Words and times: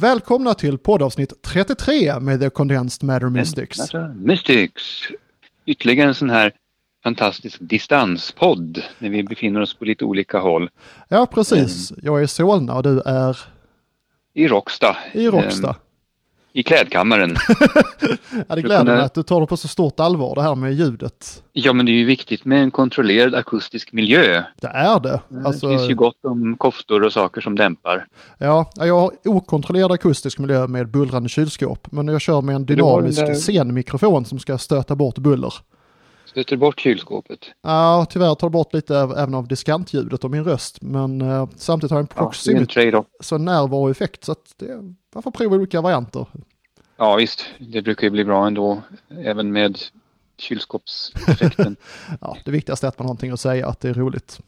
Välkomna 0.00 0.54
till 0.54 0.78
poddavsnitt 0.78 1.42
33 1.42 2.20
med 2.20 2.40
The 2.40 2.50
Condensed 2.50 3.06
Matter 3.06 3.28
Mystics. 3.28 3.78
Mystics. 4.14 5.02
Ytterligare 5.66 6.08
en 6.08 6.14
sån 6.14 6.30
här 6.30 6.52
fantastisk 7.04 7.58
distanspodd 7.60 8.82
när 8.98 9.10
vi 9.10 9.22
befinner 9.22 9.60
oss 9.60 9.74
på 9.74 9.84
lite 9.84 10.04
olika 10.04 10.38
håll. 10.38 10.70
Ja, 11.08 11.26
precis. 11.26 11.92
Jag 12.02 12.18
är 12.18 12.24
i 12.24 12.28
Solna 12.28 12.74
och 12.74 12.82
du 12.82 13.00
är 13.00 13.38
I 14.34 14.48
Råcksta. 14.48 14.96
i 15.12 15.28
Råcksta. 15.28 15.76
Eh, 16.56 16.60
I 16.60 16.62
klädkammaren. 16.62 17.36
Ja, 18.48 18.54
det 18.54 18.62
gläder 18.62 18.84
mig 18.84 19.00
att 19.04 19.14
du 19.14 19.22
tar 19.22 19.40
det 19.40 19.46
på 19.46 19.56
så 19.56 19.68
stort 19.68 20.00
allvar 20.00 20.34
det 20.34 20.42
här 20.42 20.54
med 20.54 20.74
ljudet. 20.74 21.42
ja, 21.52 21.72
men 21.72 21.86
det 21.86 21.92
är 21.92 21.96
ju 21.96 22.04
viktigt 22.04 22.44
med 22.44 22.62
en 22.62 22.70
kontrollerad 22.70 23.34
akustisk 23.34 23.92
miljö. 23.92 24.42
Det 24.60 24.66
är 24.66 25.00
det. 25.00 25.20
det 25.28 25.46
Alltså, 25.46 25.68
finns 25.68 25.90
ju 25.90 25.94
gott 25.94 26.24
om 26.24 26.56
koftor 26.56 27.02
och 27.04 27.12
saker 27.12 27.40
som 27.40 27.56
dämpar. 27.56 28.06
ja, 28.38 28.70
jag 28.76 29.00
har 29.00 29.10
okontrollerad 29.24 29.92
akustisk 29.92 30.38
miljö 30.38 30.66
med 30.66 30.88
bullrande 30.90 31.28
kylskåp. 31.28 31.92
Men 31.92 32.08
jag 32.08 32.20
kör 32.20 32.40
med 32.42 32.54
en 32.56 32.66
dynamisk 32.66 33.18
där- 33.20 33.34
scenmikrofon 33.34 34.24
som 34.24 34.38
ska 34.38 34.58
stöta 34.58 34.96
bort 34.96 35.18
buller. 35.18 35.54
Stöter 36.36 36.56
bort 36.56 36.80
kylskåpet. 36.80 37.38
Ja, 37.62 38.06
tyvärr 38.10 38.34
tar 38.34 38.48
det 38.48 38.52
bort 38.52 38.74
lite 38.74 38.96
även 38.98 39.34
av 39.34 39.48
diskantljudet 39.48 40.24
och 40.24 40.30
min 40.30 40.44
röst. 40.44 40.82
Men 40.82 41.20
eh, 41.20 41.48
samtidigt 41.56 41.90
har 41.90 41.98
jag 41.98 42.02
en 42.04 42.08
Ja, 42.14 42.20
en 42.20 42.24
proximity, 42.26 42.66
trade-off. 42.74 43.06
så 43.20 43.38
närvaroeffekt. 43.38 44.24
Så 44.24 44.32
att 44.32 44.54
det, 44.56 44.80
man 45.14 45.22
får 45.22 45.30
prova 45.30 45.56
olika 45.56 45.80
varianter. 45.80 46.26
Ja, 46.96 47.16
visst. 47.16 47.44
Det 47.58 47.82
brukar 47.82 48.06
ju 48.06 48.10
bli 48.10 48.24
bra 48.24 48.46
ändå. 48.46 48.82
Även 49.24 49.52
med 49.52 49.78
kylskåpseffekten. 50.38 51.76
Ja, 52.20 52.36
det 52.44 52.50
viktigaste 52.50 52.86
är 52.86 52.88
att 52.88 52.98
man 52.98 53.04
har 53.04 53.08
någonting 53.08 53.30
att 53.30 53.40
säga, 53.40 53.68
att 53.68 53.80
det 53.80 53.88
är 53.88 53.94
roligt. 53.94 54.40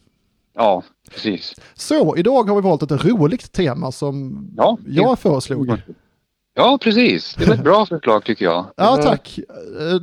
ja, 0.54 0.82
precis. 1.10 1.54
Så, 1.74 2.16
idag 2.16 2.48
har 2.48 2.54
vi 2.56 2.60
valt 2.62 2.82
ett 2.82 3.04
roligt 3.04 3.52
tema 3.52 3.92
som 3.92 4.48
Ja, 4.56 4.78
jag 4.86 5.18
föreslog. 5.18 5.72
Ja, 6.58 6.78
precis. 6.82 7.34
Det 7.34 7.46
var 7.46 7.54
ett 7.54 7.64
bra 7.64 7.86
förslag 7.88 8.24
tycker 8.24 8.44
jag. 8.44 8.66
Ja, 8.76 8.96
tack. 9.02 9.38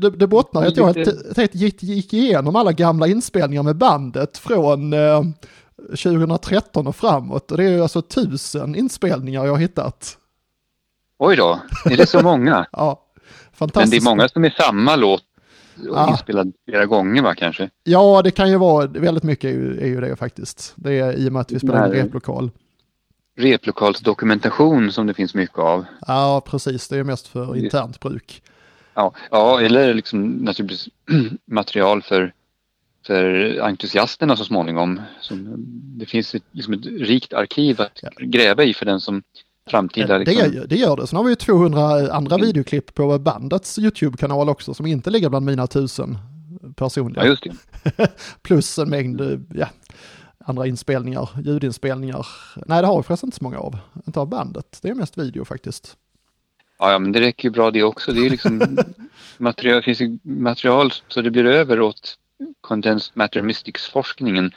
Det, 0.02 0.09
det 0.09 0.27
bottnar 0.27 0.63
i 0.66 0.67
att 0.67 0.77
jag 0.77 0.95
Lite- 0.97 1.11
t- 1.11 1.47
t- 1.47 1.57
gick, 1.57 1.83
gick 1.83 2.13
igenom 2.13 2.55
alla 2.55 2.71
gamla 2.71 3.07
inspelningar 3.07 3.63
med 3.63 3.75
bandet 3.75 4.38
från 4.38 4.94
eh, 4.94 5.21
2013 5.89 6.88
och 6.88 6.95
framåt. 6.95 7.52
Och 7.52 7.57
det 7.57 7.63
är 7.63 7.69
ju 7.69 7.81
alltså 7.81 8.02
tusen 8.02 8.75
inspelningar 8.75 9.45
jag 9.45 9.52
har 9.52 9.59
hittat. 9.59 10.17
Oj 11.19 11.35
då, 11.35 11.59
är 11.85 11.97
det 11.97 12.05
så 12.07 12.21
många? 12.21 12.66
Ja, 12.72 13.01
Men 13.13 13.22
det 13.51 13.57
fantastiskt. 13.57 14.05
är 14.07 14.09
många 14.09 14.27
som 14.29 14.45
är 14.45 14.49
samma 14.49 14.95
låt 14.95 15.22
och 15.77 15.85
Ja. 15.97 16.09
inspelad 16.09 16.53
flera 16.69 16.85
gånger 16.85 17.22
va 17.22 17.33
kanske? 17.35 17.69
Ja, 17.83 18.22
det 18.22 18.31
kan 18.31 18.49
ju 18.49 18.57
vara, 18.57 18.88
väldigt 18.88 19.23
mycket 19.23 19.45
är 19.49 19.53
ju, 19.53 19.79
är 19.81 19.88
ju 19.88 20.01
det 20.01 20.16
faktiskt. 20.16 20.73
Det 20.75 20.99
är 20.99 21.13
i 21.13 21.29
och 21.29 21.33
med 21.33 21.39
att 21.41 21.51
vi 21.51 21.59
spelar 21.59 21.85
in 21.85 21.91
Nej. 21.91 22.01
replokal. 22.01 22.51
Replokalsdokumentation 23.36 24.91
som 24.91 25.08
det 25.08 25.14
finns 25.14 25.33
mycket 25.33 25.59
av. 25.59 25.86
Ja, 26.08 26.41
precis. 26.45 26.88
Det 26.88 26.97
är 26.97 27.03
mest 27.03 27.28
för 27.28 27.55
internt 27.58 28.00
bruk. 28.00 28.41
Ja, 28.94 29.14
ja 29.31 29.61
eller 29.61 29.94
liksom 29.94 30.28
naturligtvis 30.28 30.88
material 31.45 32.02
för, 32.02 32.33
för 33.08 33.58
entusiasterna 33.61 34.36
så 34.38 34.44
småningom. 34.45 35.02
Som, 35.22 35.56
det 36.00 36.06
finns 36.06 36.36
ett, 36.36 36.44
liksom 36.52 36.73
ett 36.73 36.86
rikt 36.86 37.33
arkiv 37.33 37.81
att 37.81 38.00
Ja. 38.02 38.09
gräva 38.19 38.63
i 38.63 38.73
för 38.73 38.86
den 38.86 39.00
som 39.02 39.23
framtida... 39.69 40.17
Det, 40.17 40.25
Liksom, 40.25 40.53
gör- 40.53 40.67
det 40.67 40.75
gör 40.75 40.97
det. 40.97 41.08
Sen 41.08 41.17
har 41.17 41.23
vi 41.23 41.30
ju 41.30 41.36
200 41.36 42.13
andra 42.13 42.38
videoklipp 42.38 42.94
på 42.94 43.19
bandets 43.19 43.80
YouTube-kanal 43.80 44.50
också 44.50 44.73
som 44.73 44.86
inte 44.86 45.09
ligger 45.09 45.30
bland 45.30 45.45
mina 45.45 45.67
tusen 45.67 46.17
personliga. 46.75 47.23
Ja, 47.23 47.30
just 47.30 47.44
det. 47.97 48.08
Plus 48.41 48.78
en 48.80 48.89
mängd 48.89 49.22
eh, 49.22 49.39
ja, 49.53 49.67
andra 50.45 50.67
inspelningar, 50.67 51.29
ljudinspelningar. 51.43 52.27
Nej, 52.65 52.81
det 52.81 52.88
har 52.88 52.97
vi 52.97 53.03
förresten 53.03 53.27
inte 53.27 53.38
så 53.38 53.43
många 53.43 53.59
av. 53.59 53.77
Inte 54.07 54.19
av 54.19 54.27
bandet. 54.29 54.79
Det 54.81 54.89
är 54.89 54.93
mest 54.93 55.17
video 55.17 55.45
faktiskt. 55.45 55.97
Ja, 56.79 56.91
ja, 56.91 56.99
men 56.99 57.11
det 57.11 57.19
räcker 57.19 57.47
ju 57.49 57.53
bra 57.53 57.71
det 57.71 57.83
också. 57.83 58.11
Det 58.11 58.25
är 58.25 58.29
liksom 58.29 58.77
material, 59.38 59.81
finns 59.83 60.01
ju 60.01 60.17
material 60.23 60.91
så 61.07 61.21
det 61.21 61.31
blir 61.31 61.45
över 61.45 61.81
åt 61.81 62.17
Condensed 62.61 63.11
Matter 63.17 63.41
Mystics-forskningen. 63.41 64.51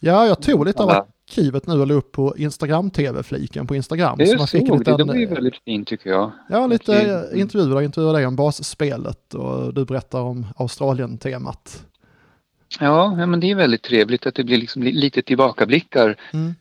Ja, 0.00 0.26
jag 0.26 0.42
tog 0.42 0.66
lite 0.66 0.82
av 0.82 0.90
arkivet 0.90 1.66
nu 1.66 1.80
och 1.80 1.86
la 1.86 1.94
upp 1.94 2.12
på 2.12 2.36
Instagram-tv-fliken 2.36 3.66
på 3.66 3.76
Instagram. 3.76 4.18
Det 4.18 4.26
så 4.26 4.32
är 4.32 4.38
man 4.38 4.46
så, 4.46 4.58
fick 4.58 4.70
lite, 4.70 4.96
det 4.96 5.04
var 5.04 5.14
ju 5.14 5.26
väldigt 5.26 5.56
fint 5.64 5.88
tycker 5.88 6.10
jag. 6.10 6.32
ja, 6.48 6.66
lite 6.66 7.04
det- 7.04 7.38
intervjuer, 7.40 7.82
intervjuer 7.82 8.12
dig 8.12 8.26
om 8.26 8.36
basspelet 8.36 9.34
och 9.34 9.74
du 9.74 9.84
berättar 9.84 10.20
om 10.20 10.46
Australien-temat. 10.56 11.84
Ja, 12.80 13.26
men 13.26 13.40
det 13.40 13.50
är 13.50 13.54
väldigt 13.54 13.82
trevligt 13.82 14.26
att 14.26 14.34
det 14.34 14.44
blir 14.44 14.56
liksom 14.58 14.82
li- 14.82 14.92
lite 14.92 15.22
tillbakablickar 15.22 16.16
Mm. 16.32 16.54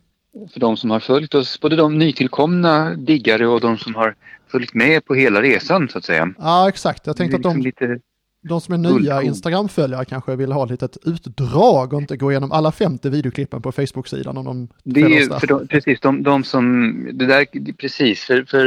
för 0.54 0.60
de 0.60 0.78
som 0.78 0.92
har 0.92 1.00
följt 1.00 1.36
oss. 1.36 1.60
Både 1.62 1.76
de 1.76 1.98
nytillkomna 1.98 2.96
diggare 2.96 3.48
och 3.48 3.62
de 3.62 3.78
som 3.78 3.96
har 3.96 4.16
följt 4.48 4.74
med 4.74 5.06
på 5.06 5.14
hela 5.16 5.42
resan 5.42 5.90
så 5.90 5.98
att 5.98 6.06
säga. 6.06 6.34
Ja, 6.38 6.70
exakt. 6.70 7.08
Jag 7.08 7.18
tänkte 7.18 7.36
att 7.38 7.44
Det 7.44 7.50
är 7.50 7.54
de, 7.54 7.62
liksom 7.62 8.00
de 8.42 8.62
som 8.62 8.74
är 8.74 8.78
nya. 9.00 9.22
Instagram-följare 9.22 10.06
kanske 10.06 10.36
vill 10.36 10.52
ha 10.52 10.66
lite 10.66 10.86
ett 10.86 10.98
utdrag 11.06 11.94
och 11.94 12.02
inte 12.02 12.18
gå 12.18 12.32
igenom 12.32 12.52
alla 12.52 12.72
50 12.72 13.10
videoklippen 13.10 13.62
på 13.62 13.72
Facebook-sidan 13.72 14.38
om 14.38 14.46
de 14.46 14.70
det 14.84 15.02
är 15.02 15.08
ju 15.10 15.30
för 15.30 15.48
de, 15.48 15.68
precis 15.68 16.00
de, 16.00 16.24
de 16.24 16.44
som, 16.44 16.94
det 17.14 17.26
där, 17.26 17.74
precis, 17.74 18.24
för, 18.24 18.44
för 18.44 18.66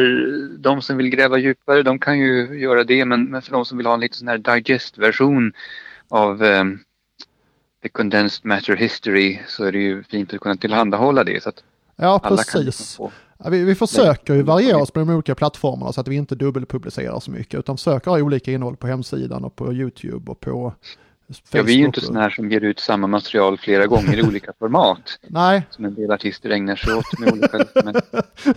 de 0.58 0.82
som 0.82 0.96
vill 0.96 1.08
gräva 1.08 1.38
djupare 1.38 1.82
de 1.82 1.98
kan 1.98 2.18
ju 2.18 2.58
göra 2.60 2.84
det 2.84 3.04
men, 3.04 3.24
men 3.24 3.42
för 3.42 3.52
de 3.52 3.64
som 3.64 3.78
vill 3.78 3.86
ha 3.86 3.94
en 3.94 4.00
lite 4.00 4.16
sån 4.16 4.28
här 4.28 4.38
digest-version 4.38 5.52
av 6.08 6.42
ehm, 6.44 6.78
The 7.86 7.90
Condensed 7.90 8.44
Matter 8.44 8.76
History 8.76 9.38
så 9.48 9.64
är 9.64 9.72
det 9.72 9.78
ju 9.78 10.02
fint 10.02 10.34
att 10.34 10.40
kunna 10.40 10.56
tillhandahålla 10.56 11.24
det 11.24 11.42
så 11.42 11.48
att 11.48 11.64
Ja, 11.96 12.20
liksom 12.30 12.64
precis. 12.64 12.96
få. 12.96 13.12
Ja, 13.44 13.50
vi, 13.50 13.64
vi 13.64 13.74
försöker 13.74 14.34
ju 14.34 14.42
variera 14.42 14.76
oss 14.76 14.90
på 14.90 14.98
de 14.98 15.10
olika 15.10 15.34
plattformarna 15.34 15.92
så 15.92 16.00
att 16.00 16.08
vi 16.08 16.16
inte 16.16 16.34
dubbelpublicerar 16.34 17.20
så 17.20 17.30
mycket 17.30 17.58
utan 17.58 17.76
försöker 17.76 18.10
ha 18.10 18.20
olika 18.20 18.52
innehåll 18.52 18.76
på 18.76 18.86
hemsidan 18.86 19.44
och 19.44 19.56
på 19.56 19.72
YouTube 19.72 20.30
och 20.30 20.40
på 20.40 20.72
Facebook. 21.28 21.48
Ja, 21.50 21.62
vi 21.62 21.72
är 21.72 21.78
ju 21.78 21.84
inte 21.84 22.00
sådana 22.00 22.20
här 22.20 22.30
som 22.30 22.50
ger 22.50 22.60
ut 22.60 22.80
samma 22.80 23.06
material 23.06 23.58
flera 23.58 23.86
gånger 23.86 24.18
i 24.18 24.22
olika 24.28 24.52
format. 24.58 25.18
Nej, 25.22 25.62
Som 25.70 25.84
en 25.84 25.94
del 25.94 26.10
artister 26.10 26.50
ägnar 26.50 26.76
sig 26.76 26.94
åt 26.94 27.18
med 27.18 27.32
olika 27.32 27.58
liksom, 27.58 27.92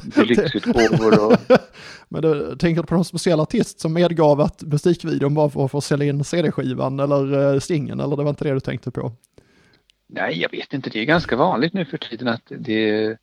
deluxe-utgåvor 0.15 1.25
och... 1.25 1.37
men 2.09 2.21
du, 2.21 2.55
tänker 2.57 2.81
du 2.81 2.87
på 2.87 2.95
någon 2.95 3.05
speciell 3.05 3.39
artist 3.39 3.79
som 3.79 3.93
medgav 3.93 4.41
att 4.41 4.63
musikvideon 4.63 5.33
var 5.33 5.67
för, 5.67 5.77
att 5.77 5.83
sälja 5.83 6.05
in 6.05 6.23
CD-skivan 6.23 6.99
eller 6.99 7.53
uh, 7.53 7.59
stingen 7.59 7.99
eller 7.99 8.15
det 8.15 8.23
var 8.23 8.29
inte 8.29 8.43
det 8.43 8.53
du 8.53 8.59
tänkte 8.59 8.91
på? 8.91 9.11
Nej, 10.09 10.41
jag 10.41 10.51
vet 10.51 10.73
inte. 10.73 10.89
Det 10.89 10.99
är 10.99 11.05
ganska 11.05 11.35
vanligt 11.35 11.73
nu 11.73 11.85
för 11.85 11.97
tiden 11.97 12.27
att 12.27 12.51
det... 12.57 13.17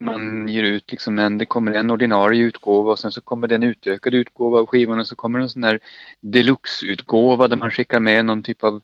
Man 0.00 0.48
ger 0.48 0.62
ut 0.62 0.90
liksom 0.90 1.18
en, 1.18 1.38
det 1.38 1.46
kommer 1.46 1.72
en 1.72 1.90
ordinarie 1.90 2.42
utgåva 2.42 2.90
och 2.90 2.98
sen 2.98 3.12
så 3.12 3.20
kommer 3.20 3.48
det 3.48 3.54
en 3.54 3.62
utökad 3.62 4.14
utgåva 4.14 4.58
av 4.58 4.66
skivan 4.66 5.00
och 5.00 5.06
så 5.06 5.16
kommer 5.16 5.38
en 5.38 5.48
sån 5.48 5.64
här 5.64 5.80
deluxe-utgåva 6.20 7.48
där 7.48 7.56
man 7.56 7.70
skickar 7.70 8.00
med 8.00 8.24
någon 8.24 8.42
typ 8.42 8.64
av 8.64 8.82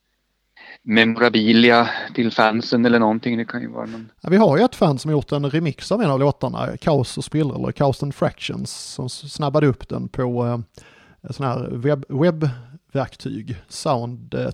memorabilia 0.83 1.91
till 2.15 2.31
fansen 2.31 2.85
eller 2.85 2.99
någonting. 2.99 3.39
Det 3.39 3.45
kan 3.45 3.61
ju 3.61 3.69
vara 3.69 3.87
någon... 3.87 4.11
Ja, 4.21 4.31
vi 4.31 4.37
har 4.37 4.59
ju 4.59 4.65
ett 4.65 4.75
fan 4.75 4.99
som 4.99 5.11
gjort 5.11 5.33
en 5.33 5.51
remix 5.51 5.93
av 5.93 6.03
en 6.03 6.11
av 6.11 6.21
låtarna, 6.21 6.77
Kaos 6.77 7.19
och 7.19 7.25
spillror, 7.25 7.57
eller 7.57 7.73
Kaos 7.73 8.03
and 8.03 8.15
Fractions, 8.15 8.71
som 8.71 9.09
snabbade 9.09 9.67
upp 9.67 9.89
den 9.89 10.09
på 10.09 10.47
eh, 10.47 11.31
sån 11.31 11.47
här 11.47 11.69
webb, 11.71 12.05
webbverktyg, 12.09 13.57
Sound 13.69 14.35
eh. 14.35 14.51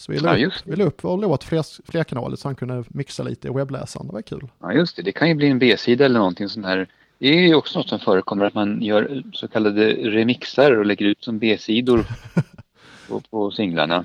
Så 0.00 0.12
vi 0.12 0.18
la 0.18 0.38
Ja, 0.38 0.50
vi 0.64 0.76
la 0.76 0.84
upp 0.84 1.04
vår 1.04 1.16
låt 1.18 1.44
fler, 1.44 1.90
flerkanaligt 1.90 2.42
så 2.42 2.48
han 2.48 2.54
kunde 2.54 2.84
mixa 2.88 3.22
lite 3.22 3.48
i 3.48 3.50
webbläsaren, 3.50 4.06
det 4.06 4.12
var 4.12 4.22
kul. 4.22 4.48
Ja, 4.60 4.72
just 4.72 4.96
det. 4.96 5.02
Det 5.02 5.12
kan 5.12 5.28
ju 5.28 5.34
bli 5.34 5.46
en 5.48 5.58
B-sida 5.58 6.04
eller 6.04 6.18
någonting 6.18 6.48
sån 6.48 6.64
här. 6.64 6.88
Det 7.18 7.28
är 7.28 7.40
ju 7.48 7.54
också 7.54 7.78
något 7.78 7.88
som 7.88 7.98
förekommer 7.98 8.44
att 8.44 8.54
man 8.54 8.82
gör 8.82 9.22
så 9.32 9.48
kallade 9.48 9.90
remixar 9.92 10.72
och 10.78 10.86
lägger 10.86 11.06
ut 11.06 11.24
som 11.24 11.38
B-sidor 11.38 12.04
på, 13.08 13.20
på 13.30 13.50
singlarna. 13.50 14.04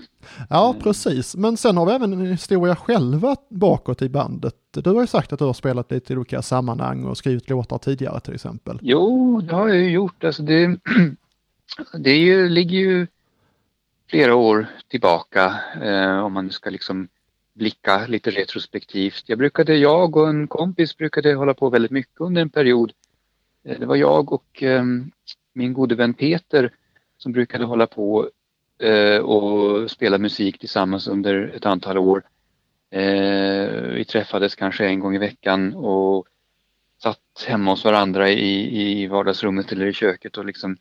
Ja, 0.50 0.70
Mm. 0.70 0.82
precis. 0.82 1.36
Men 1.36 1.58
sen 1.58 1.78
har 1.78 1.86
vi 1.86 1.92
även 1.92 2.14
en 2.14 2.26
historia 2.26 2.76
själva 2.76 3.36
bakåt 3.50 4.02
i 4.02 4.10
bandet. 4.10 4.56
Du 4.72 4.90
har 4.90 5.02
ju 5.02 5.08
sagt 5.08 5.34
att 5.34 5.40
du 5.40 5.46
har 5.46 5.54
spelat 5.54 5.92
lite 5.92 6.14
i 6.14 6.16
olika 6.18 6.42
sammanhang 6.42 7.06
och 7.06 7.18
skrivit 7.18 7.50
låtar 7.50 7.78
tidigare 7.78 8.20
till 8.20 8.34
exempel. 8.34 8.80
Jo, 8.82 9.42
det 9.42 9.56
har 9.56 9.68
jag 9.68 9.78
ju 9.78 9.90
gjort. 9.92 10.24
Alltså 10.24 10.44
det, 10.44 10.78
det 12.00 12.10
är 12.10 12.20
ju, 12.20 12.50
ligger 12.50 12.78
ju 12.78 13.08
flera 14.10 14.36
år 14.36 14.68
tillbaka 14.88 15.60
eh, 15.82 16.20
om 16.20 16.34
man 16.34 16.52
ska 16.52 16.70
liksom 16.70 17.08
blicka 17.54 18.08
lite 18.08 18.32
retrospektivt. 18.32 19.24
Jag 19.26 19.38
brukade, 19.38 19.76
jag 19.76 20.18
och 20.18 20.30
en 20.30 20.48
kompis 20.48 20.98
brukade 20.98 21.34
hålla 21.34 21.54
på 21.54 21.70
väldigt 21.70 21.92
mycket 21.92 22.22
under 22.22 22.42
en 22.42 22.50
period. 22.50 22.92
Eh, 23.64 23.80
det 23.80 23.86
var 23.86 23.96
jag 23.96 24.34
och 24.34 24.64
eh, 24.64 24.84
min 25.54 25.74
gode 25.74 25.96
vän 25.96 26.14
Peter 26.14 26.72
som 27.18 27.32
brukade 27.32 27.66
hålla 27.66 27.88
på 27.88 28.30
eh, 28.80 29.18
och 29.18 29.92
spela 29.92 30.18
musik 30.18 30.60
tillsammans 30.60 31.08
under 31.08 31.52
ett 31.56 31.66
antal 31.66 31.98
år. 31.98 32.24
Eh, 32.90 33.72
vi 33.72 34.06
träffades 34.10 34.56
kanske 34.56 34.86
en 34.86 35.00
gång 35.00 35.16
i 35.16 35.20
veckan 35.20 35.76
och 35.76 36.28
satt 37.04 37.46
hemma 37.48 37.72
hos 37.72 37.86
varandra 37.86 38.30
i, 38.30 38.82
i 38.82 39.08
vardagsrummet 39.08 39.72
eller 39.72 39.86
i 39.86 39.94
köket 39.94 40.38
och 40.38 40.46
liksom 40.46 40.78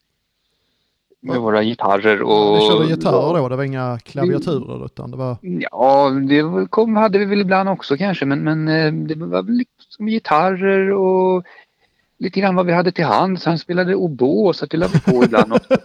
med 1.24 1.40
våra 1.40 1.62
gitarrer 1.62 2.22
och... 2.22 2.30
Ja, 2.32 2.54
ni 2.60 2.68
körde 2.68 2.86
gitarrer 2.88 3.38
då, 3.42 3.48
det 3.48 3.56
var 3.56 3.64
inga 3.64 3.98
klaviaturer 4.04 4.84
utan 4.86 5.10
det 5.10 5.16
var... 5.16 5.36
Ja, 5.40 6.10
det 6.10 6.66
kom, 6.70 6.96
hade 6.96 7.18
vi 7.18 7.24
väl 7.24 7.40
ibland 7.40 7.68
också 7.68 7.96
kanske 7.96 8.24
men, 8.26 8.40
men 8.44 8.68
eh, 8.68 8.92
det 8.92 9.14
var 9.14 9.42
väl 9.42 9.54
liksom 9.78 10.06
gitarrer 10.06 10.90
och 10.92 11.44
lite 12.18 12.40
grann 12.40 12.54
vad 12.54 12.66
vi 12.66 12.72
hade 12.72 12.92
till 12.92 13.04
hands. 13.04 13.44
Han 13.44 13.58
spelade 13.58 13.94
oboe 13.94 14.54
så 14.54 14.66
det 14.66 14.76
lade 14.76 14.92
vi 14.92 15.12
på 15.12 15.24
ibland 15.24 15.52
också. 15.52 15.76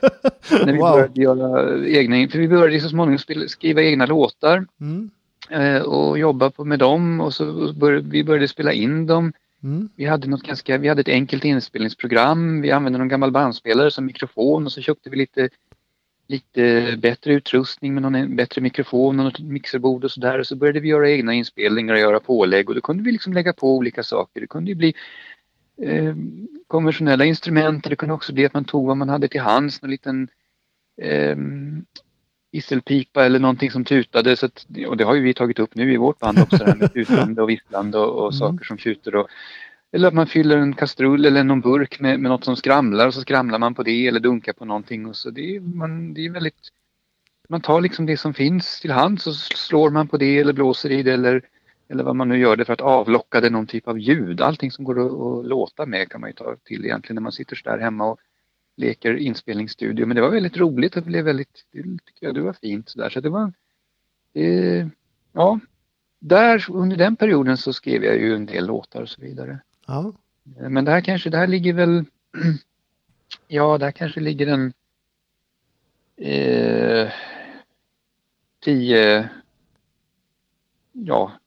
När 0.66 0.74
vi 0.74 0.80
Wow. 0.80 0.92
började 0.92 1.22
göra 1.22 1.88
egna, 1.88 2.28
för 2.32 2.40
vi 2.40 2.48
började 2.48 2.80
så 2.80 2.90
småningom 2.90 3.48
skriva 3.48 3.82
egna 3.82 4.06
låtar 4.06 4.66
Mm. 4.82 5.10
eh, 5.50 5.82
och 5.82 6.20
jobba 6.20 6.50
på 6.50 6.66
med 6.66 6.80
dem 6.80 7.22
och 7.22 7.34
så 7.34 7.74
började 7.74 8.10
vi 8.10 8.24
började 8.24 8.48
spela 8.48 8.72
in 8.74 9.06
dem. 9.08 9.34
Mm. 9.64 9.90
Vi 9.96 10.06
hade 10.06 10.28
något 10.28 10.44
ganska, 10.44 10.78
vi 10.78 10.88
hade 10.88 11.02
ett 11.02 11.08
enkelt 11.08 11.46
inspelningsprogram. 11.46 12.62
Vi 12.62 12.72
använde 12.72 13.00
någon 13.00 13.08
gammal 13.08 13.32
bandspelare 13.32 13.92
som 13.92 14.06
mikrofon 14.06 14.66
och 14.66 14.72
så 14.72 14.82
köpte 14.82 15.10
vi 15.10 15.18
lite, 15.18 15.50
lite 16.28 16.96
bättre 17.02 17.34
utrustning 17.34 17.94
med 17.94 18.04
någon 18.04 18.36
bättre 18.36 18.62
mikrofon 18.62 19.20
och 19.20 19.26
något 19.26 19.40
mixerbord 19.40 20.04
och 20.04 20.12
sådär. 20.12 20.40
Och 20.40 20.48
så 20.48 20.56
började 20.56 20.80
vi 20.80 20.88
göra 20.88 21.10
egna 21.10 21.34
inspelningar 21.34 21.94
och 21.94 22.00
göra 22.00 22.20
pålägg 22.20 22.70
och 22.70 22.76
då 22.76 22.82
kunde 22.82 23.04
vi 23.04 23.12
liksom 23.12 23.34
lägga 23.34 23.54
på 23.54 23.76
olika 23.76 24.04
saker. 24.04 24.42
Det 24.42 24.48
kunde 24.48 24.72
ju 24.72 24.76
bli 24.76 24.94
eh, 25.82 26.16
konventionella 26.68 27.26
instrument. 27.26 27.84
Det 27.90 27.96
kunde 27.96 28.16
också 28.16 28.34
bli 28.34 28.46
att 28.46 28.54
man 28.54 28.66
tog 28.66 28.88
vad 28.88 28.98
man 28.98 29.10
hade 29.10 29.28
till 29.28 29.42
hands, 29.42 29.82
någon 29.82 29.92
liten 29.92 30.28
eh, 31.02 31.38
visselpipa 32.52 33.26
eller 33.26 33.40
någonting 33.40 33.72
som 33.72 33.86
tutade. 33.86 34.36
Så 34.36 34.46
att, 34.46 34.66
och 34.88 34.98
det 34.98 35.04
har 35.04 35.16
ju 35.16 35.22
vi 35.22 35.34
tagit 35.34 35.60
upp 35.60 35.76
nu 35.76 35.94
i 35.94 35.98
vårt 35.98 36.20
band 36.20 36.40
också, 36.40 36.58
det 36.58 36.66
här 36.66 36.76
med 36.76 36.94
tutande 36.94 37.42
och 37.42 37.50
visslande 37.50 37.98
och, 37.98 38.16
och 38.16 38.34
Mm. 38.34 38.40
saker 38.40 38.66
som 38.66 38.78
tjuter. 38.78 39.16
Och, 39.16 39.28
eller 39.92 40.08
att 40.08 40.14
man 40.14 40.28
fyller 40.28 40.58
en 40.58 40.74
kastrull 40.74 41.26
eller 41.26 41.44
någon 41.44 41.62
burk 41.62 42.00
med, 42.00 42.20
med 42.20 42.32
något 42.32 42.46
som 42.46 42.56
skramlar 42.56 43.08
och 43.08 43.14
så 43.14 43.22
skramlar 43.22 43.60
man 43.60 43.76
på 43.76 43.84
det 43.84 44.08
eller 44.08 44.20
dunkar 44.20 44.54
på 44.54 44.66
någonting. 44.66 45.06
Och 45.06 45.16
så 45.16 45.30
det, 45.30 45.56
är, 45.56 45.60
man, 45.60 46.14
det 46.14 46.26
är 46.26 46.30
väldigt... 46.30 46.70
Man 47.50 47.62
tar 47.62 47.82
liksom 47.82 48.06
det 48.06 48.18
som 48.18 48.34
finns 48.34 48.80
till 48.82 48.92
hands 48.92 49.28
och 49.28 49.36
så 49.36 49.58
slår 49.58 49.90
man 49.90 50.08
på 50.08 50.18
det 50.18 50.40
eller 50.40 50.54
blåser 50.54 50.92
i 50.92 51.04
det 51.04 51.12
eller, 51.12 51.42
eller 51.90 52.04
vad 52.04 52.16
man 52.16 52.30
nu 52.30 52.40
gör 52.40 52.56
det 52.56 52.66
för 52.66 52.74
att 52.74 52.82
avlocka 52.82 53.42
det 53.42 53.50
någon 53.50 53.68
typ 53.68 53.88
av 53.88 54.00
ljud. 54.00 54.42
Allting 54.42 54.72
som 54.72 54.86
går 54.86 55.00
att, 55.00 55.12
att 55.12 55.50
låta 55.50 55.86
med 55.86 56.10
kan 56.10 56.22
man 56.22 56.30
ju 56.30 56.34
ta 56.34 56.56
till 56.64 56.86
egentligen 56.86 57.16
när 57.16 57.22
man 57.22 57.32
sitter 57.32 57.56
så 57.56 57.70
där 57.70 57.78
hemma 57.78 58.06
och 58.06 58.20
leker 58.80 59.16
inspelningsstudio. 59.16 60.06
Men 60.06 60.16
det 60.16 60.22
var 60.22 60.30
väldigt 60.30 60.58
roligt 60.58 60.96
och 60.96 61.02
det 61.02 61.08
blev 61.08 61.26
väldigt, 61.26 61.66
det 61.72 61.82
tycker 61.82 62.26
jag 62.26 62.36
det 62.36 62.42
var 62.42 62.54
fint 62.54 62.90
sådär. 62.90 63.10
Så 63.10 63.20
det 63.20 63.30
var, 63.30 63.54
eh, 64.34 64.88
ja, 65.32 65.60
där 66.20 66.66
under 66.70 66.98
den 66.98 67.16
perioden 67.16 67.58
så 67.58 67.74
skrev 67.74 68.04
jag 68.04 68.18
ju 68.18 68.36
en 68.36 68.46
del 68.46 68.66
låtar 68.68 69.02
och 69.02 69.10
så 69.10 69.22
vidare. 69.22 69.60
Ja. 69.88 70.14
Eh, 70.60 70.70
Men 70.70 70.86
det 70.86 70.92
här 70.92 71.02
kanske, 71.02 71.30
det 71.30 71.38
här 71.38 71.48
ligger 71.48 71.74
väl, 71.74 72.06
ja, 73.48 73.78
där 73.78 73.92
kanske 73.92 74.20
ligger 74.20 74.48
en 74.48 74.74
eh, 76.18 77.12
10, 78.64 79.30
ja, 80.92 81.39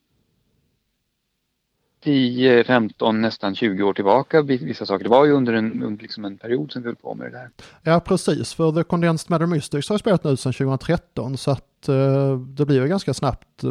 10, 2.05 2.65
15, 2.65 3.21
nästan 3.21 3.55
20 3.55 3.83
år 3.83 3.93
tillbaka 3.93 4.43
vissa 4.43 4.87
saker. 4.87 5.05
Det 5.05 5.11
var 5.11 5.25
ju 5.25 5.33
under 5.33 5.53
en, 5.53 5.99
liksom 6.03 6.25
en 6.25 6.39
period 6.39 6.73
som 6.73 6.83
vi 6.83 6.89
höll 6.89 6.97
på 6.97 7.15
med 7.15 7.33
det 7.33 7.39
där. 7.39 7.51
ja, 7.83 8.01
precis. 8.01 8.55
För 8.55 8.73
The 8.73 8.85
Condensed 8.85 9.31
Matter 9.31 9.47
Mystics 9.47 9.89
har 9.89 9.99
spelat 9.99 10.25
nu 10.25 10.37
sedan 10.37 10.53
2013 10.53 11.37
så 11.37 11.51
att 11.51 11.89
eh, 11.89 12.39
det 12.39 12.67
blir 12.67 12.83
ju 12.83 12.89
ganska 12.89 13.15
snabbt 13.15 13.65
eh, 13.65 13.71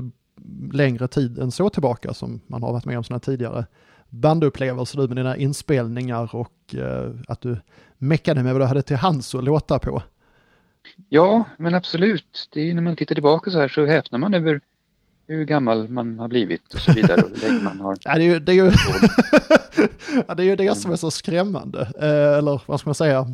längre 0.74 1.08
tid 1.08 1.40
än 1.40 1.52
så 1.52 1.70
tillbaka 1.70 2.14
som 2.14 2.42
man 2.48 2.64
har 2.64 2.74
varit 2.74 2.86
med 2.86 2.98
om 2.98 3.04
sådana 3.04 3.20
tidigare 3.20 3.66
bandupplevelser 4.12 4.98
du 4.98 5.08
med 5.08 5.18
dina 5.18 5.38
inspelningar 5.38 6.36
och 6.36 6.76
eh, 6.76 7.12
att 7.28 7.42
du 7.42 7.58
meckade 7.98 8.44
med 8.44 8.54
vad 8.54 8.62
du 8.62 8.66
hade 8.66 8.82
till 8.82 8.96
hands 8.96 9.36
att 9.36 9.44
låta 9.44 9.80
på. 9.80 10.04
Ja, 11.10 11.44
men 11.58 11.76
absolut. 11.76 12.50
Det 12.54 12.60
är 12.60 12.66
ju 12.66 12.74
när 12.74 12.82
man 12.82 12.96
tittar 12.96 13.16
tillbaka 13.16 13.52
så 13.52 13.60
här 13.60 13.68
så 13.68 13.86
häpnar 13.86 14.20
man 14.20 14.34
över 14.34 14.62
hur 15.28 15.46
gammal 15.46 15.90
man 15.90 16.20
har 16.20 16.28
blivit 16.28 16.74
och 16.74 16.80
så 16.80 16.92
vidare 16.92 17.22
och 17.22 17.30
hur 17.30 17.50
länge 17.50 17.64
man 17.64 17.80
har 17.80 17.98
Ja, 18.04 18.16
det 18.16 18.24
är 18.24 18.26
ju 18.26 18.40
det, 18.40 18.52
är 18.52 18.56
ju, 18.56 18.72
ja, 20.28 20.36
det, 20.36 20.44
är 20.44 20.48
ju 20.48 20.56
det 20.56 20.78
som 20.78 20.92
är 20.92 20.96
så 20.96 21.12
skrämmande. 21.12 21.82
Eh, 22.00 22.38
eller 22.38 22.62
vad 22.66 22.80
ska 22.80 22.90
man 22.90 22.96
säga? 22.96 23.28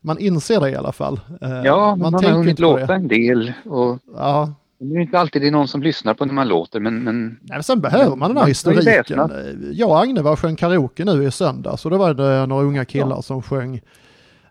Man 0.00 0.18
inser 0.18 0.60
det 0.60 0.70
i 0.70 0.76
alla 0.76 0.92
fall. 0.92 1.20
Eh, 1.40 1.50
Ja, 1.64 1.86
man, 1.90 1.98
man 1.98 2.14
har 2.14 2.20
tänker 2.20 2.36
hunnit 2.36 2.58
låta 2.58 2.94
en 2.94 3.08
del 3.08 3.52
och 3.64 3.98
Ja, 4.16 4.52
det 4.78 4.96
är 4.96 5.00
inte 5.00 5.18
alltid 5.18 5.42
det 5.42 5.48
är 5.48 5.52
någon 5.52 5.68
som 5.68 5.82
lyssnar 5.82 6.14
på 6.14 6.24
när 6.24 6.34
man 6.34 6.48
låter 6.48 6.80
men, 6.80 7.04
men 7.04 7.26
Nej, 7.28 7.38
men 7.48 7.62
sen 7.62 7.80
behöver 7.80 8.16
man 8.16 8.30
den 8.30 8.38
här 8.38 8.46
historiken. 8.46 9.30
Jag 9.72 9.88
och 9.90 10.00
Agne 10.00 10.22
var 10.22 10.32
och 10.32 10.38
sjöng 10.38 10.56
karaoke 10.56 11.04
nu 11.04 11.24
i 11.24 11.30
söndags 11.30 11.84
och 11.84 11.90
då 11.90 11.96
var 11.96 12.14
det 12.14 12.46
några 12.46 12.64
unga 12.64 12.84
killar 12.84 13.22
som 13.22 13.42
sjöng 13.42 13.80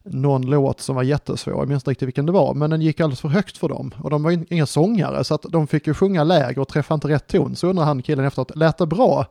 någon 0.06 0.42
låt 0.42 0.82
som 0.82 0.96
var 0.96 1.04
jättesvår, 1.04 1.54
jag 1.54 1.68
minns 1.70 1.82
inte 1.82 1.92
riktigt 1.92 2.08
vilken 2.08 2.26
det 2.26 2.32
var, 2.32 2.54
men 2.54 2.70
den 2.70 2.82
gick 2.82 3.00
alldeles 3.00 3.22
för 3.22 3.30
högt 3.30 3.58
för 3.58 3.70
dem. 3.70 3.92
Och 4.04 4.10
de 4.10 4.24
var 4.24 4.54
inga 4.54 4.66
sångare 4.66 5.24
så 5.24 5.36
att 5.36 5.46
de 5.50 5.68
fick 5.68 5.88
ju 5.88 5.94
sjunga 5.94 6.24
lägre 6.24 6.62
och 6.62 6.68
träffa 6.68 6.94
inte 6.94 7.08
rätt 7.08 7.28
ton. 7.28 7.56
Så 7.56 7.68
undrar 7.68 7.86
han 7.86 8.02
killen 8.02 8.26
efteråt, 8.26 8.56
lät 8.56 8.78
det 8.78 8.86
bra? 8.86 9.26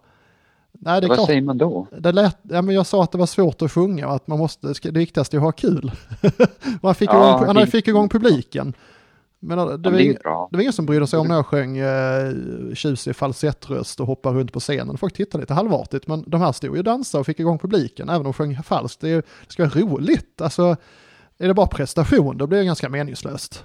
Nej, 0.72 1.00
det 1.00 1.06
är 1.06 1.08
vad 1.08 1.16
klart. 1.18 1.26
säger 1.26 1.42
man 1.42 1.58
då? 1.58 1.86
Det 1.98 2.12
lät, 2.12 2.38
ja, 2.42 2.62
men 2.62 2.74
jag 2.74 2.86
sa 2.86 3.02
att 3.02 3.12
det 3.12 3.18
var 3.18 3.26
svårt 3.26 3.62
att 3.62 3.72
sjunga 3.72 4.08
och 4.08 4.14
att 4.14 4.26
man 4.26 4.38
måste, 4.38 4.74
det 4.82 4.90
viktigaste 4.90 5.36
är 5.36 5.38
att 5.38 5.44
ha 5.44 5.52
kul. 5.52 5.92
man 6.82 6.94
fick, 6.94 7.10
Ja, 7.10 7.42
igång, 7.42 7.56
han 7.56 7.66
fick 7.66 7.88
igång 7.88 8.08
publiken. 8.08 8.74
Men 9.44 9.58
det, 9.58 9.64
var 9.64 9.78
det 9.78 9.88
är 9.88 9.98
ju 10.00 10.12
ing- 10.12 10.48
det 10.50 10.56
var 10.56 10.60
ingen 10.60 10.72
som 10.72 10.86
brydde 10.86 11.06
sig 11.06 11.18
om 11.18 11.28
när 11.28 11.34
jag 11.34 11.46
sjöng 11.46 11.76
eh, 11.78 12.32
tjusig 12.74 13.16
falsettröst 13.16 14.00
och 14.00 14.06
hoppade 14.06 14.38
runt 14.38 14.52
på 14.52 14.60
scenen. 14.60 14.98
Folk 14.98 15.12
tittade 15.14 15.42
lite 15.42 15.54
halvartigt, 15.54 16.06
men 16.06 16.24
de 16.26 16.40
här 16.40 16.52
stod 16.52 16.72
ju 16.74 16.78
och 16.78 16.84
dansade 16.84 17.20
och 17.20 17.26
fick 17.26 17.40
igång 17.40 17.58
publiken, 17.58 18.08
även 18.08 18.18
om 18.20 18.24
de 18.24 18.32
sjöng 18.32 18.62
falskt. 18.62 19.00
Det, 19.00 19.08
är, 19.10 19.16
det 19.16 19.52
ska 19.52 19.62
vara 19.64 19.74
roligt. 19.80 20.40
Alltså, 20.40 20.76
är 21.38 21.48
det 21.48 21.54
bara 21.54 21.66
prestation, 21.66 22.38
då 22.38 22.46
blir 22.46 22.58
det 22.58 22.64
ganska 22.64 22.88
meningslöst. 22.88 23.64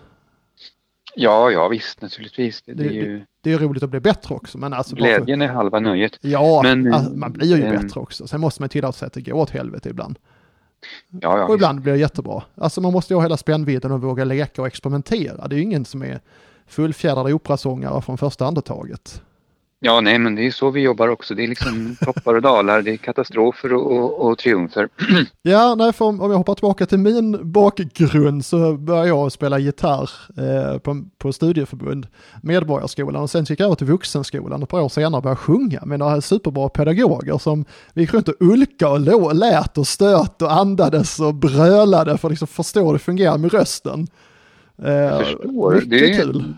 Ja, 1.16 1.52
ja 1.52 1.68
visst 1.68 2.02
naturligtvis. 2.02 2.62
Det, 2.62 2.74
det 2.74 2.84
Det- 2.84 2.90
är 2.90 2.94
ju, 2.94 3.26
Det 3.42 3.54
är 3.54 3.58
roligt 3.58 3.84
att 3.84 3.90
bli 3.90 4.00
bättre 4.00 4.36
också, 4.36 4.58
men 4.58 4.74
alltså... 4.74 4.96
bara 4.96 5.06
för- 5.06 5.16
glädjen 5.18 5.42
är 5.42 5.48
halva 5.48 5.80
nöjet. 5.80 6.12
Ja, 6.22 6.62
Men, 6.64 6.94
alltså, 6.94 7.12
man 7.16 7.32
blir 7.32 7.58
ju 7.58 7.64
eh, 7.64 7.82
bättre 7.82 8.00
också. 8.00 8.28
Sen 8.28 8.42
måste 8.42 8.62
man 8.62 8.70
tillåta 8.70 8.92
sig 8.92 9.06
att 9.06 9.14
det 9.14 9.22
går 9.22 9.34
åt 9.34 9.50
helvete 9.50 9.90
ibland. 9.90 10.20
Ja, 11.10 11.38
ja, 11.38 11.46
Och 11.46 11.56
ibland 11.56 11.82
blir 11.82 11.94
det 11.94 12.00
jättebra. 12.00 12.44
Alltså 12.56 12.82
man 12.82 12.94
måste 12.94 13.14
ju 13.14 13.16
ha 13.16 13.24
hela 13.24 13.38
spännvidden 13.38 13.92
och 13.92 14.02
våga 14.02 14.24
leka 14.24 14.62
och 14.62 14.68
experimentera. 14.68 15.48
Det 15.48 15.56
är 15.56 15.58
ju 15.58 15.64
ingen 15.64 15.86
som 15.86 16.04
är 16.04 16.20
fullfjädrade 16.68 17.34
operasångare 17.34 18.02
från 18.02 18.18
första 18.18 18.46
andetaget. 18.46 19.22
Ja, 19.80 20.02
nej 20.02 20.20
men 20.20 20.36
det 20.36 20.48
är 20.48 20.52
så 20.52 20.70
vi 20.72 20.82
jobbar 20.82 21.08
också. 21.08 21.36
Det 21.36 21.44
är 21.44 21.48
liksom 21.48 21.96
toppar 22.06 22.36
och 22.36 22.42
dalar, 22.42 22.82
det 22.82 22.92
är 22.92 22.98
katastrofer 22.98 23.74
och, 23.74 23.92
och, 23.98 24.22
och 24.30 24.38
triumfer. 24.38 24.90
Ja, 25.42 25.76
nej, 25.76 25.94
för 25.94 26.06
om 26.06 26.22
om 26.22 26.32
jag 26.32 26.38
hoppar 26.38 26.56
tillbaka 26.56 26.86
till 26.86 26.98
min 27.00 27.52
bakgrund 27.52 28.46
så 28.46 28.74
började 28.74 29.08
jag 29.08 29.32
spela 29.32 29.60
gitarr 29.60 30.10
eh, 30.38 30.78
på, 30.80 31.04
på 31.18 31.34
studieförbund, 31.34 32.08
Medborgarskolan 32.44 33.22
och 33.24 33.30
sen 33.30 33.44
gick 33.44 33.60
jag 33.60 33.66
över 33.66 33.76
till 33.76 33.88
Vuxenskolan 33.88 34.54
och 34.54 34.64
ett 34.64 34.70
par 34.70 34.82
år 34.82 34.90
senare 34.90 35.22
började 35.22 35.30
jag 35.40 35.40
sjunga 35.40 35.82
med 35.86 36.00
några 36.00 36.22
superbra 36.22 36.70
pedagoger 36.70 37.38
som 37.38 37.66
vi 37.94 38.02
gick 38.02 38.14
runt 38.14 38.28
och 38.28 38.36
ulka 38.40 38.90
och 38.90 39.00
lå, 39.00 39.32
lät 39.34 39.78
och 39.78 39.88
stöt 39.88 40.42
och 40.42 40.52
andades 40.54 41.20
och 41.20 41.34
brölade 41.36 42.18
för 42.18 42.28
att 42.28 42.32
liksom 42.32 42.48
förstå 42.48 42.86
hur 42.86 42.94
det 42.94 43.00
fungerar 43.00 43.38
med 43.38 43.54
rösten. 43.54 44.08
Eh, 44.84 44.92
Jag 44.94 45.26
förstår. 45.26 45.82
Det 45.86 46.12
är- 46.12 46.16
kul. 46.22 46.54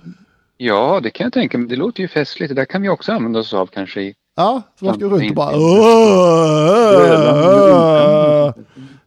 Ja, 0.63 0.99
det 1.03 1.09
kan 1.09 1.23
jag 1.25 1.33
tänka 1.33 1.57
mig. 1.57 1.67
Det 1.67 1.75
låter 1.75 2.01
ju 2.01 2.07
festligt. 2.07 2.49
Det 2.49 2.55
där 2.61 2.65
kan 2.65 2.81
vi 2.81 2.89
också 2.89 3.11
använda 3.11 3.39
oss 3.39 3.53
av 3.53 3.67
kanske 3.67 4.01
i 4.01 4.13
Ja, 4.35 4.61
så 4.79 4.85
man 4.85 4.95
ska 4.95 5.05
runt 5.05 5.29
och 5.29 5.35
bara 5.35 5.51
Ja, 5.51 5.57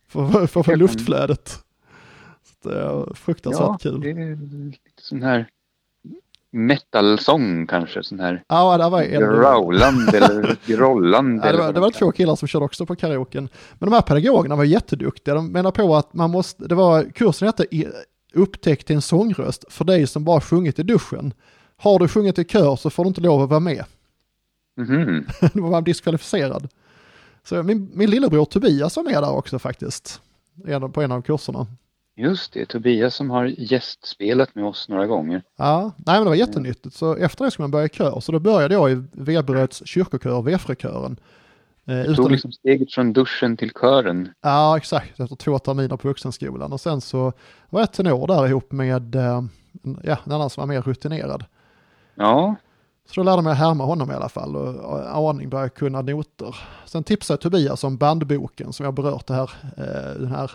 för, 0.08 0.26
för, 0.32 0.46
för, 0.46 0.62
för 0.62 0.76
luftflödet. 0.76 1.48
Så 2.62 2.68
det 2.68 2.80
är 2.80 3.14
fruktansvärt 3.14 3.66
Ja, 3.66 3.78
kul. 3.80 4.00
det 4.00 4.10
är 4.10 4.36
lite 4.66 4.78
sån 5.00 5.22
här 5.22 5.48
metalsång 6.52 7.66
kanske. 7.66 8.02
Sån 8.02 8.20
här 8.20 8.42
Ja, 8.48 8.78
det 8.78 8.88
var 8.90 9.02
en. 9.02 9.20
growlande 9.20 10.18
eller 10.18 10.56
grollande. 10.66 11.42
Ja, 11.46 11.52
det, 11.52 11.58
var, 11.58 11.72
det 11.72 11.80
var 11.80 11.90
två 11.90 12.12
killar 12.12 12.36
som 12.36 12.48
körde 12.48 12.64
också 12.64 12.86
på 12.86 12.96
karaoken. 12.96 13.48
Men 13.78 13.90
de 13.90 13.94
här 13.94 14.02
pedagogerna 14.02 14.56
var 14.56 14.64
jätteduktiga. 14.64 15.34
De 15.34 15.52
menar 15.52 15.70
på 15.70 15.96
att 15.96 16.14
man 16.14 16.30
måste, 16.30 16.66
det 16.66 16.74
var, 16.74 17.02
kursen 17.02 17.48
hette 17.48 17.66
i- 18.34 18.38
Upptäck 18.38 18.84
till 18.84 18.96
en 18.96 19.02
sångröst 19.02 19.64
för 19.68 19.84
dig 19.84 20.06
som 20.06 20.24
bara 20.24 20.40
sjungit 20.40 20.78
i 20.78 20.82
duschen. 20.82 21.32
Har 21.76 21.98
du 21.98 22.08
sjungit 22.08 22.38
i 22.38 22.44
kör 22.44 22.76
så 22.76 22.90
får 22.90 23.04
du 23.04 23.08
inte 23.08 23.20
lov 23.20 23.42
att 23.42 23.48
vara 23.50 23.60
med. 23.60 23.84
Mhm. 24.76 25.26
Då 25.52 25.62
var 25.62 25.70
man 25.70 25.84
diskvalificerad. 25.84 26.68
Så 27.44 27.62
min, 27.62 27.90
min 27.94 28.10
lillebror 28.10 28.44
Tobias 28.44 28.96
var 28.96 29.02
med 29.04 29.22
där 29.22 29.30
också 29.32 29.58
faktiskt. 29.58 30.20
På 30.92 31.02
en 31.02 31.12
av 31.12 31.22
kurserna. 31.22 31.66
Just 32.16 32.52
det, 32.52 32.66
Tobias 32.66 33.14
som 33.14 33.30
har 33.30 33.44
gästspelat 33.58 34.54
med 34.54 34.64
oss 34.64 34.88
några 34.88 35.06
gånger. 35.06 35.42
Ja, 35.56 35.92
nej 35.96 36.14
men 36.14 36.22
det 36.22 36.28
var 36.28 36.36
jättenyttigt. 36.36 36.96
Så 36.96 37.14
efter 37.16 37.44
det 37.44 37.50
skulle 37.50 37.62
man 37.64 37.70
börja 37.70 37.86
i 37.86 37.88
kör. 37.88 38.20
Så 38.20 38.32
då 38.32 38.38
började 38.38 38.74
jag 38.74 38.92
i 38.92 39.02
Veberöds 39.12 39.82
kyrkokör, 39.86 40.42
Vefrekören. 40.42 41.16
Eh, 41.86 41.96
Du 41.96 42.04
tog 42.04 42.12
utan- 42.12 42.32
liksom 42.32 42.52
steget 42.52 42.92
från 42.92 43.12
duschen 43.12 43.56
till 43.56 43.70
kören. 43.80 44.28
Ja, 44.40 44.76
exakt. 44.76 45.20
Efter 45.20 45.36
två 45.36 45.58
terminer 45.58 45.96
på 45.96 46.08
vuxenskolan. 46.08 46.72
Och 46.72 46.80
sen 46.80 47.00
så 47.00 47.32
var 47.70 47.80
jag 47.80 47.92
tenor 47.92 48.26
där 48.26 48.46
ihop 48.46 48.72
med 48.72 49.14
eh, 49.14 49.42
ja, 50.02 50.16
en 50.26 50.32
annan 50.32 50.50
som 50.50 50.60
var 50.60 50.66
mer 50.74 50.82
rutinerad. 50.82 51.44
Ja, 52.14 52.54
Så 53.08 53.20
då 53.20 53.22
lärde 53.24 53.36
jag 53.36 53.44
mig 53.44 53.52
att 53.52 53.58
härma 53.58 53.84
honom 53.84 54.10
i 54.10 54.14
alla 54.14 54.28
fall 54.28 54.56
och, 54.56 54.74
och 54.74 55.30
aning 55.30 55.48
började 55.48 55.70
kunna 55.70 56.02
noter. 56.02 56.56
Sen 56.86 57.04
tipsade 57.04 57.42
Tobias 57.42 57.84
om 57.84 57.96
bandboken 57.96 58.72
som 58.72 58.84
jag 58.84 58.94
berört 58.94 59.26
det 59.26 59.34
här, 59.34 59.50
eh, 59.76 60.20
den 60.20 60.28
här 60.30 60.50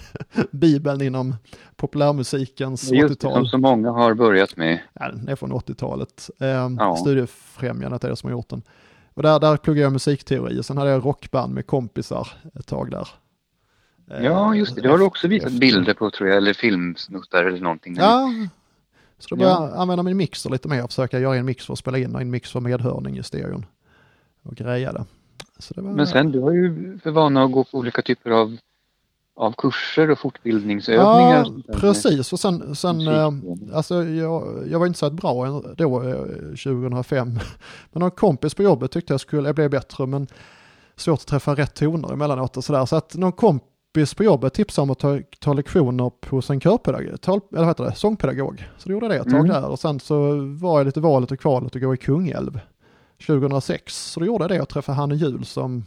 bibeln 0.50 1.02
inom 1.02 1.34
populärmusikens 1.76 2.90
just 2.92 3.20
det, 3.20 3.26
80-tal. 3.26 3.34
som 3.34 3.46
så 3.46 3.58
många 3.58 3.90
har 3.90 4.14
börjat 4.14 4.56
med. 4.56 4.80
Ja, 4.92 5.08
den 5.08 5.28
är 5.28 5.36
från 5.36 5.52
80-talet. 5.52 6.30
Eh, 6.40 6.46
Ja. 6.78 6.96
Studiefrämjandet 6.96 8.04
är 8.04 8.08
det 8.08 8.16
som 8.16 8.30
har 8.30 8.36
gjort 8.36 8.48
den. 8.48 8.62
Och 9.14 9.22
där, 9.22 9.40
där 9.40 9.56
pluggade 9.56 9.82
jag 9.82 9.92
musikteori 9.92 10.60
och 10.60 10.64
sen 10.64 10.78
hade 10.78 10.90
jag 10.90 11.04
rockband 11.04 11.54
med 11.54 11.66
kompisar 11.66 12.28
ett 12.54 12.66
tag 12.66 12.90
där. 12.90 13.08
Ja, 14.06 14.54
just 14.54 14.74
det. 14.74 14.80
Det 14.80 14.88
har 14.88 14.98
du 14.98 15.04
också 15.04 15.28
visat 15.28 15.52
bilder 15.52 15.94
på 15.94 16.10
tror 16.10 16.28
jag, 16.28 16.36
eller 16.36 16.52
filmsnuttar 16.52 17.44
eller 17.44 17.60
någonting. 17.60 17.96
Ja, 17.96 18.30
så 19.18 19.28
då 19.28 19.36
började 19.36 19.66
jag 19.66 19.76
använda 19.76 20.02
min 20.02 20.16
mixer 20.16 20.50
lite 20.50 20.68
mer 20.68 20.84
och 20.84 20.90
försöka 20.90 21.18
göra 21.18 21.36
en 21.36 21.44
mix 21.44 21.66
för 21.66 21.72
att 21.72 21.78
spela 21.78 21.98
in 21.98 22.14
och 22.14 22.20
en 22.20 22.30
mix 22.30 22.52
för 22.52 22.60
medhörning 22.60 23.18
i 23.18 23.22
stereon. 23.22 23.66
Och 24.42 24.54
greja 24.54 24.92
det. 24.92 25.04
det 25.74 25.80
var... 25.80 25.92
Men 25.92 26.06
sen, 26.06 26.32
du 26.32 26.40
har 26.40 26.52
ju 26.52 26.98
för 26.98 27.10
vana 27.10 27.44
att 27.44 27.52
gå 27.52 27.64
på 27.64 27.78
olika 27.78 28.02
typer 28.02 28.30
av, 28.30 28.56
av 29.36 29.52
kurser 29.52 30.10
och 30.10 30.18
fortbildningsövningar. 30.18 31.46
Ja, 31.66 31.74
precis. 31.74 32.32
Och 32.32 32.40
sen, 32.40 32.76
sen 32.76 33.08
äh, 33.08 33.30
alltså 33.72 34.04
jag, 34.04 34.64
jag 34.70 34.78
var 34.78 34.86
inte 34.86 34.98
så 34.98 35.10
bra 35.10 35.62
då, 35.76 36.00
2005. 36.00 37.28
Eh, 37.28 37.34
men 37.92 38.00
någon 38.00 38.10
kompis 38.10 38.54
på 38.54 38.62
jobbet 38.62 38.90
tyckte 38.90 39.12
jag 39.12 39.20
skulle, 39.20 39.48
jag 39.48 39.54
blev 39.54 39.70
bättre, 39.70 40.06
men 40.06 40.26
svårt 40.96 41.20
att 41.20 41.26
träffa 41.26 41.54
rätt 41.54 41.74
toner 41.74 42.12
emellanåt 42.12 42.56
och 42.56 42.64
sådär. 42.64 42.86
Så 42.86 42.96
att 42.96 43.14
någon 43.14 43.32
kompis 43.32 44.14
på 44.16 44.24
jobbet 44.24 44.54
tipsade 44.54 44.82
om 44.82 44.90
att 44.90 44.98
ta, 44.98 45.20
ta 45.40 45.52
lektioner 45.52 46.10
hos 46.30 46.50
en 46.50 46.60
körpedagog, 46.60 47.20
tal, 47.20 47.40
eller 47.52 47.64
heter 47.64 47.84
det, 47.84 47.94
sångpedagog. 47.94 48.68
Så 48.78 48.88
då 48.88 48.92
gjorde 48.92 49.06
jag 49.06 49.14
det 49.14 49.18
ett 49.18 49.30
tag 49.30 49.40
mm. 49.40 49.62
där 49.62 49.64
och 49.64 49.78
sen 49.78 50.00
så 50.00 50.36
var 50.60 50.78
jag 50.78 50.86
lite 50.86 51.00
valet 51.00 51.32
och 51.32 51.40
kvalet 51.40 51.76
att 51.76 51.82
gå 51.82 51.94
i 51.94 51.96
Kungälv 51.96 52.60
2006. 53.26 54.12
Så 54.12 54.20
då 54.20 54.26
gjorde 54.26 54.44
jag 54.44 54.50
det 54.50 54.60
och 54.60 54.68
träffade 54.68 54.96
Hanne 54.96 55.14
Jul 55.14 55.44
som 55.44 55.84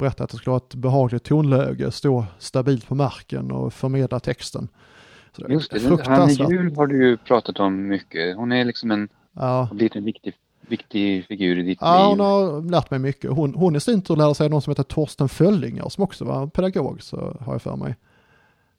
berättade 0.00 0.24
att 0.24 0.30
det 0.30 0.36
skulle 0.36 0.52
ha 0.52 0.58
ett 0.58 0.74
behagligt 0.74 1.24
tonläge, 1.24 1.90
stå 1.90 2.24
stabilt 2.38 2.88
på 2.88 2.94
marken 2.94 3.50
och 3.50 3.72
förmedla 3.72 4.20
texten. 4.20 4.68
Så 5.36 5.42
det 5.42 5.52
Just 5.52 5.70
det, 5.70 6.06
Hanne 6.06 6.32
Jul 6.32 6.76
har 6.76 6.86
du 6.86 7.08
ju 7.08 7.16
pratat 7.16 7.60
om 7.60 7.88
mycket. 7.88 8.36
Hon 8.36 8.52
är 8.52 8.64
liksom 8.64 8.90
en, 8.90 9.08
ja. 9.32 9.62
har 9.62 9.74
blivit 9.74 9.96
en 9.96 10.04
viktig 10.04 10.34
viktig 10.70 11.26
figur 11.26 11.58
i 11.58 11.62
ditt 11.62 11.78
ja, 11.80 11.96
liv? 11.96 12.02
Ja, 12.02 12.08
hon 12.08 12.20
har 12.20 12.70
lärt 12.70 12.90
mig 12.90 13.00
mycket. 13.00 13.30
Hon, 13.30 13.54
hon 13.54 13.76
i 13.76 13.80
sin 13.80 14.02
tur 14.02 14.16
lärde 14.16 14.34
sig 14.34 14.48
någon 14.48 14.62
som 14.62 14.70
heter 14.70 14.82
Torsten 14.82 15.28
Föllinger 15.28 15.88
som 15.88 16.04
också 16.04 16.24
var 16.24 16.46
pedagog, 16.46 17.02
så 17.02 17.36
har 17.40 17.54
jag 17.54 17.62
för 17.62 17.76
mig. 17.76 17.96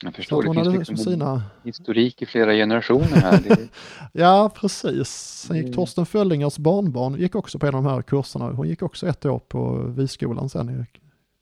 Jag 0.03 0.15
förstår, 0.15 0.43
det 0.43 0.53
finns 0.53 0.77
liksom 0.77 0.97
sina... 0.97 1.43
historik 1.63 2.21
i 2.21 2.25
flera 2.25 2.53
generationer 2.53 3.21
här. 3.21 3.39
Det... 3.47 3.67
ja, 4.21 4.51
precis. 4.55 5.09
Sen 5.47 5.57
gick 5.57 5.75
Torsten 5.75 6.05
Föllingers 6.05 6.57
barnbarn, 6.57 7.15
gick 7.15 7.35
också 7.35 7.59
på 7.59 7.65
en 7.65 7.75
av 7.75 7.83
de 7.83 7.89
här 7.89 8.01
kurserna. 8.01 8.51
Hon 8.51 8.67
gick 8.67 8.81
också 8.81 9.07
ett 9.07 9.25
år 9.25 9.39
på 9.39 9.83
Viskolan 9.87 10.49
sen 10.49 10.85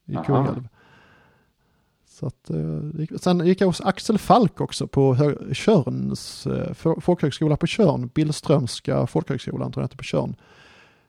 i, 0.10 0.18
Kungälv. 0.26 0.68
Så 2.06 2.26
att, 2.28 2.50
eh, 2.50 3.18
sen 3.18 3.46
gick 3.46 3.62
jag 3.62 3.68
hos 3.68 3.82
Axel 3.82 4.18
Falk 4.18 4.62
också 4.62 4.88
på 4.88 5.16
Körns 5.54 6.48
eh, 6.48 6.74
folkhögskola 7.02 7.58
på 7.58 7.68
Körn, 7.68 8.08
Billströmska 8.08 9.08
folkhögskolan 9.08 9.72
tror 9.72 9.82
jag 9.82 9.86
inte 9.86 9.98
på 9.98 10.04
Körn. 10.04 10.36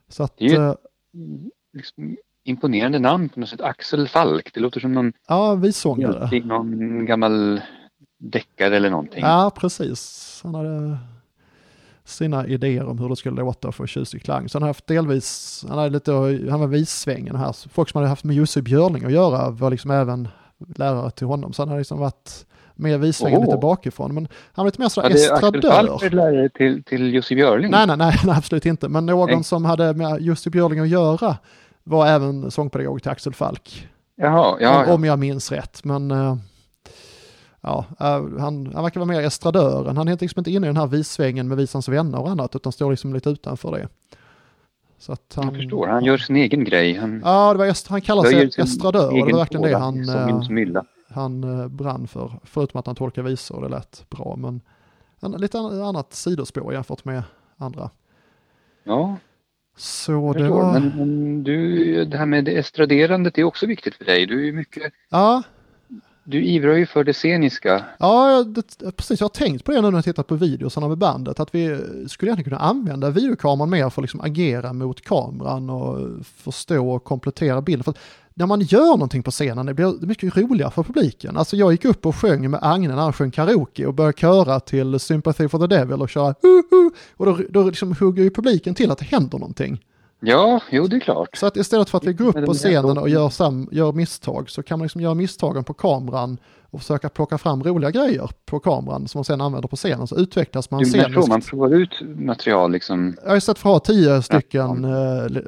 Så 0.07 0.23
att, 0.23 0.37
det 0.37 0.45
är 0.45 0.71
ett 0.71 0.77
eh, 0.77 1.19
liksom, 1.73 2.17
imponerande 2.43 2.99
namn 2.99 3.29
på 3.29 3.39
något 3.39 3.49
sätt, 3.49 3.61
Axel 3.61 4.07
Falk. 4.07 4.53
Det 4.53 4.59
låter 4.59 4.79
som 4.79 4.93
någon, 4.93 5.13
ja, 5.27 5.55
vissångare. 5.55 6.41
någon 6.45 7.05
gammal 7.05 7.61
deckare 8.19 8.75
eller 8.75 8.89
någonting. 8.89 9.21
Ja, 9.21 9.51
precis. 9.55 10.39
Han 10.43 10.55
hade 10.55 10.97
sina 12.11 12.47
idéer 12.47 12.85
om 12.85 12.99
hur 12.99 13.09
det 13.09 13.15
skulle 13.15 13.41
låta 13.41 13.71
för 13.71 13.87
tjusig 13.87 14.23
klang. 14.23 14.49
Så 14.49 14.55
han 14.55 14.63
har 14.63 14.69
haft 14.69 14.87
delvis, 14.87 15.65
han, 15.69 15.77
hade 15.77 15.89
lite, 15.89 16.11
han 16.49 16.59
var 16.59 16.67
vissvängen 16.67 17.35
här. 17.35 17.69
Folk 17.69 17.89
som 17.89 17.97
hade 17.97 18.09
haft 18.09 18.23
med 18.23 18.35
Jussi 18.35 18.61
Björling 18.61 19.05
att 19.05 19.11
göra 19.11 19.49
var 19.49 19.71
liksom 19.71 19.91
även 19.91 20.27
lärare 20.75 21.11
till 21.11 21.27
honom. 21.27 21.53
Så 21.53 21.61
han 21.61 21.69
har 21.69 21.77
liksom 21.77 21.99
varit 21.99 22.45
mer 22.75 22.97
visvängen 22.97 23.39
oh. 23.39 23.45
lite 23.45 23.57
bakifrån. 23.57 24.13
Men 24.13 24.27
han 24.53 24.65
var 24.65 24.67
lite 24.67 24.81
mer 24.81 24.89
så 24.89 25.01
estradör. 25.01 25.71
Hade 25.71 25.93
Axel 25.93 26.15
lärare 26.15 26.49
till, 26.49 26.83
till 26.83 27.13
Jussi 27.13 27.35
Björling? 27.35 27.71
Nej, 27.71 27.87
nej, 27.87 27.97
nej, 27.97 28.15
nej, 28.25 28.35
absolut 28.37 28.65
inte. 28.65 28.89
Men 28.89 29.05
någon 29.05 29.29
nej. 29.29 29.43
som 29.43 29.65
hade 29.65 29.93
med 29.93 30.21
Jussi 30.21 30.49
Björling 30.49 30.79
att 30.79 30.89
göra 30.89 31.37
var 31.83 32.07
även 32.07 32.51
sångpedagog 32.51 33.01
till 33.01 33.11
Axel 33.11 33.33
Falk. 33.33 33.87
Jaha, 34.15 34.57
ja, 34.59 34.85
om, 34.85 34.93
om 34.93 35.03
jag 35.03 35.19
minns 35.19 35.51
rätt. 35.51 35.83
Men 35.83 36.11
uh, 36.11 36.35
ja, 37.61 37.85
uh, 37.91 38.39
han, 38.39 38.71
han 38.73 38.83
verkar 38.83 38.99
vara 38.99 39.07
mer 39.07 39.21
estradören. 39.21 39.97
Han 39.97 40.07
är 40.07 40.17
liksom 40.21 40.39
inte 40.39 40.51
inne 40.51 40.67
i 40.67 40.69
den 40.69 40.77
här 40.77 40.87
vissvängen 40.87 41.47
med 41.47 41.57
visans 41.57 41.89
vänner 41.89 42.19
och 42.19 42.29
annat, 42.29 42.55
utan 42.55 42.71
står 42.71 42.91
liksom 42.91 43.13
lite 43.13 43.29
utanför 43.29 43.71
det. 43.71 43.87
Så 44.97 45.13
att 45.13 45.33
han, 45.35 45.45
jag 45.45 45.55
förstår, 45.55 45.87
han 45.87 46.03
gör 46.03 46.17
sin 46.17 46.35
egen 46.35 46.63
grej. 46.63 46.93
Han, 46.93 47.21
ja, 47.25 47.53
det 47.53 47.57
var 47.57 47.65
est, 47.65 47.87
han 47.87 48.01
kallar 48.01 48.23
sig 48.23 48.49
estradör 48.57 49.07
och 49.07 49.27
det 49.27 49.33
var 49.33 49.39
verkligen 49.39 49.63
det 49.63 49.77
han, 49.77 50.09
eh, 50.09 50.83
han 51.09 51.43
eh, 51.43 51.67
brann 51.67 52.07
för. 52.07 52.39
Förutom 52.43 52.79
att 52.79 52.85
han 52.85 52.95
tolkar 52.95 53.21
visor 53.21 53.55
och 53.55 53.61
det 53.61 53.69
lät 53.69 54.05
bra. 54.09 54.35
Men 54.37 54.61
en, 55.21 55.31
lite 55.31 55.57
annat 55.59 56.13
sidospår 56.13 56.73
jämfört 56.73 57.05
med 57.05 57.23
andra. 57.57 57.89
Ja, 58.83 59.17
så 59.77 60.33
det 60.33 60.49
var... 60.49 60.73
Men, 60.73 60.91
men, 60.97 61.43
du, 61.43 62.05
det 62.05 62.17
här 62.17 62.25
med 62.25 62.45
det 62.45 62.57
estraderandet 62.57 63.37
är 63.37 63.43
också 63.43 63.65
viktigt 63.65 63.95
för 63.95 64.05
dig. 64.05 64.25
Du 64.25 64.47
är 64.47 64.51
mycket... 64.53 64.93
Ja, 65.09 65.43
du 66.23 66.45
ivrar 66.45 66.75
ju 66.75 66.85
för 66.85 67.03
det 67.03 67.13
sceniska. 67.13 67.85
Ja, 67.99 68.43
det, 68.43 68.91
precis. 68.91 69.19
Jag 69.19 69.25
har 69.25 69.29
tänkt 69.29 69.65
på 69.65 69.71
det 69.71 69.81
nu 69.81 69.89
när 69.89 69.97
jag 69.97 70.05
tittat 70.05 70.27
på 70.27 70.35
videosarna 70.35 70.87
med 70.87 70.97
bandet. 70.97 71.39
Att 71.39 71.55
vi 71.55 71.77
skulle 72.07 72.29
egentligen 72.29 72.43
kunna 72.43 72.57
använda 72.57 73.09
videokameran 73.09 73.69
mer 73.69 73.89
för 73.89 74.01
att 74.01 74.03
liksom 74.03 74.21
agera 74.21 74.73
mot 74.73 75.01
kameran 75.01 75.69
och 75.69 76.25
förstå 76.25 76.89
och 76.89 77.03
komplettera 77.03 77.61
bilden. 77.61 77.83
För 77.83 77.93
när 78.33 78.45
man 78.45 78.61
gör 78.61 78.87
någonting 78.87 79.23
på 79.23 79.31
scenen 79.31 79.65
det 79.65 79.73
blir 79.73 79.93
det 79.99 80.07
mycket 80.07 80.37
roligare 80.37 80.71
för 80.71 80.83
publiken. 80.83 81.37
Alltså 81.37 81.55
jag 81.55 81.71
gick 81.71 81.85
upp 81.85 82.05
och 82.05 82.15
sjöng 82.15 82.51
med 82.51 82.59
Agne 82.63 82.87
när 82.87 83.01
han 83.01 83.13
sjöng 83.13 83.31
karaoke 83.31 83.85
och 83.85 83.93
började 83.93 84.17
köra 84.17 84.59
till 84.59 84.99
Sympathy 84.99 85.47
for 85.47 85.59
the 85.59 85.67
Devil 85.67 86.01
och 86.01 86.09
köra 86.09 86.27
uh, 86.27 86.33
uh, 86.33 86.91
och 87.17 87.25
då, 87.25 87.39
då 87.49 87.63
liksom 87.63 87.95
hugger 87.99 88.23
ju 88.23 88.29
publiken 88.29 88.75
till 88.75 88.91
att 88.91 88.97
det 88.97 89.05
händer 89.05 89.37
någonting. 89.37 89.79
Ja, 90.23 90.61
jo 90.69 90.87
det 90.87 90.95
är 90.95 90.99
klart. 90.99 91.37
Så 91.37 91.45
att 91.45 91.57
istället 91.57 91.89
för 91.89 91.97
att 91.97 92.05
vi 92.05 92.13
går 92.13 92.27
upp 92.27 92.45
på 92.45 92.53
scenen 92.53 92.97
och 92.97 93.09
gör, 93.09 93.29
sam, 93.29 93.69
gör 93.71 93.91
misstag 93.91 94.49
så 94.49 94.63
kan 94.63 94.79
man 94.79 94.85
liksom 94.85 95.01
göra 95.01 95.13
misstagen 95.13 95.63
på 95.63 95.73
kameran 95.73 96.37
och 96.71 96.79
försöka 96.79 97.09
plocka 97.09 97.37
fram 97.37 97.63
roliga 97.63 97.91
grejer 97.91 98.29
på 98.45 98.59
kameran 98.59 99.07
som 99.07 99.19
man 99.19 99.25
sen 99.25 99.41
använder 99.41 99.67
på 99.67 99.75
scenen 99.75 100.07
så 100.07 100.15
utvecklas 100.15 100.71
man 100.71 100.83
du 100.83 100.89
sceniskt. 100.89 101.27
Man 101.27 101.41
provar 101.41 101.75
ut 101.75 102.01
material 102.01 102.71
liksom? 102.71 103.15
Ja, 103.25 103.37
istället 103.37 103.59
för 103.59 103.69
att 103.69 103.87
ha 103.87 103.93
tio 103.93 104.21
stycken 104.21 104.83
ja. 104.83 105.25
eh, 105.25 105.41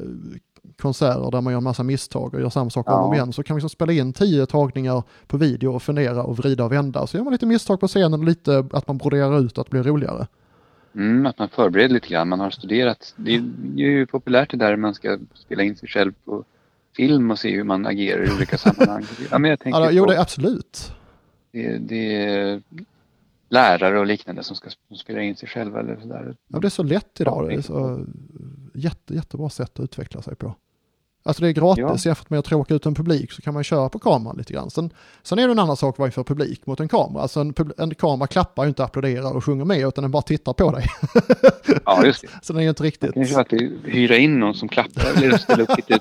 konserter 0.82 1.32
där 1.32 1.42
man 1.42 1.54
gör 1.54 1.58
en 1.58 1.64
massa 1.64 1.84
misstag 1.84 2.34
och 2.34 2.42
gör 2.42 2.50
samma 2.50 2.70
sak 2.70 2.86
ja. 2.90 3.02
om 3.02 3.14
igen 3.14 3.34
så 3.34 3.44
kan 3.44 3.56
vi 3.56 3.60
liksom 3.60 3.70
spela 3.70 3.94
in 3.94 4.14
tio 4.14 4.46
tagningar 4.46 5.04
på 5.28 5.38
video 5.38 5.76
och 5.76 5.84
fundera 5.84 6.24
och 6.24 6.38
vrida 6.38 6.66
och 6.66 6.72
vända. 6.72 7.08
Så 7.08 7.18
gör 7.18 7.24
man 7.24 7.34
lite 7.34 7.46
misstag 7.46 7.80
på 7.80 7.88
scenen 7.88 8.14
och 8.14 8.26
lite 8.26 8.66
att 8.72 8.88
man 8.88 8.98
broderar 8.98 9.40
ut 9.40 9.58
att 9.58 9.66
det 9.66 9.72
blir 9.72 9.84
roligare. 9.84 10.28
Mm, 10.96 11.26
att 11.26 11.40
man 11.40 11.50
förbereder 11.50 11.94
lite 11.94 12.08
grann, 12.08 12.30
man 12.30 12.40
har 12.40 12.50
studerat. 12.50 13.14
Det 13.18 13.36
är 13.36 13.44
ju 13.76 14.06
populärt 14.06 14.52
det 14.52 14.58
där 14.58 14.76
man 14.76 14.94
ska 14.94 15.20
spela 15.34 15.64
in 15.64 15.76
sig 15.76 15.90
själv 15.90 16.14
på 16.26 16.44
film 16.96 17.32
och 17.32 17.40
se 17.40 17.56
hur 17.56 17.64
man 17.64 17.86
agerar 17.86 18.24
i 18.24 18.36
olika 18.36 18.58
sammanhang. 18.58 19.06
Ja, 19.32 19.38
men 19.40 19.50
jag 19.50 19.60
tänker 19.60 19.80
ja, 19.80 19.92
jo, 19.92 20.06
det 20.06 20.22
absolut. 20.22 20.94
Det, 21.52 21.78
det, 21.78 22.16
är 22.16 22.62
lärare 23.50 24.00
och 24.00 24.06
liknande 24.06 24.44
som 24.44 24.56
ska 24.56 24.70
spela 24.96 25.22
in 25.22 25.36
sig 25.36 25.50
själva 25.50 25.80
eller 25.80 25.98
sådär. 26.02 26.36
Ja, 26.48 26.60
det 26.60 26.68
är 26.68 26.70
så 26.70 26.84
lätt 26.84 27.22
idag. 27.22 27.50
Det 27.50 27.56
är 27.56 27.62
så 27.62 28.06
jätte, 28.74 29.16
jättebra 29.16 29.50
sätt 29.50 29.80
att 29.80 29.84
utveckla 29.84 30.22
sig 30.22 30.36
på. 30.36 30.56
Alltså 31.26 31.44
det 31.44 31.50
är 31.50 31.52
gratis 31.52 32.06
ja. 32.06 32.10
jämfört 32.10 32.30
med 32.30 32.40
att 32.40 32.46
tråka 32.46 32.74
ut 32.74 32.86
en 32.86 32.96
publik 32.96 33.32
så 33.32 33.42
kan 33.42 33.54
man 33.54 33.64
köra 33.64 33.90
på 33.90 34.00
kameran 34.00 34.38
lite 34.38 34.54
grann. 34.54 34.70
Sen, 34.70 34.94
sen 35.24 35.40
är 35.40 35.48
det 35.48 35.52
en 35.52 35.60
annan 35.60 35.78
sak 35.78 35.98
vad 35.98 36.14
för 36.14 36.24
publik 36.24 36.66
mot 36.66 36.80
en 36.80 36.88
kamera. 36.88 37.22
Alltså 37.22 37.40
en, 37.40 37.54
en 37.78 37.96
kamera 37.96 38.28
klappar 38.28 38.64
ju 38.64 38.68
inte, 38.70 38.84
applåderar 38.84 39.36
och 39.36 39.46
sjunger 39.46 39.66
med 39.66 39.88
utan 39.88 40.02
den 40.02 40.12
bara 40.12 40.22
tittar 40.22 40.54
på 40.54 40.72
dig. 40.72 40.86
Ja, 41.86 42.06
just 42.06 42.22
det. 42.22 42.28
Så 42.42 42.54
den 42.54 42.60
är 42.60 42.64
ju 42.64 42.70
inte 42.70 42.84
riktigt... 42.84 43.16
Man 43.16 43.26
kan 43.26 43.34
ju 43.34 43.40
alltid 43.40 43.80
hyra 43.86 44.18
in 44.18 44.40
någon 44.40 44.54
som 44.54 44.70
klappar 44.70 45.24
eller 45.24 45.38
ställa 45.38 45.64
upp 45.64 45.78
lite 45.78 46.00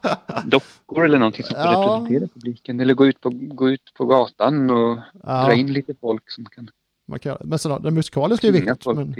dockor 0.44 1.04
eller 1.04 1.18
någonting 1.18 1.44
som 1.44 1.56
ja. 1.58 1.70
representera 1.70 2.28
publiken. 2.34 2.80
Eller 2.80 2.94
gå 2.94 3.06
ut 3.06 3.20
på, 3.20 3.30
gå 3.30 3.70
ut 3.70 3.92
på 3.96 4.06
gatan 4.06 4.70
och 4.70 4.98
ja. 5.22 5.44
dra 5.46 5.54
in 5.54 5.72
lite 5.72 5.94
folk 6.00 6.30
som 6.30 6.44
kan... 6.44 6.68
Man 7.08 7.18
kan 7.18 7.36
men 7.40 7.58
sen, 7.58 7.82
den 7.82 7.94
musikaliska 7.94 8.46
är 8.46 8.52
viktigt. 8.52 8.86
Men... 8.86 9.14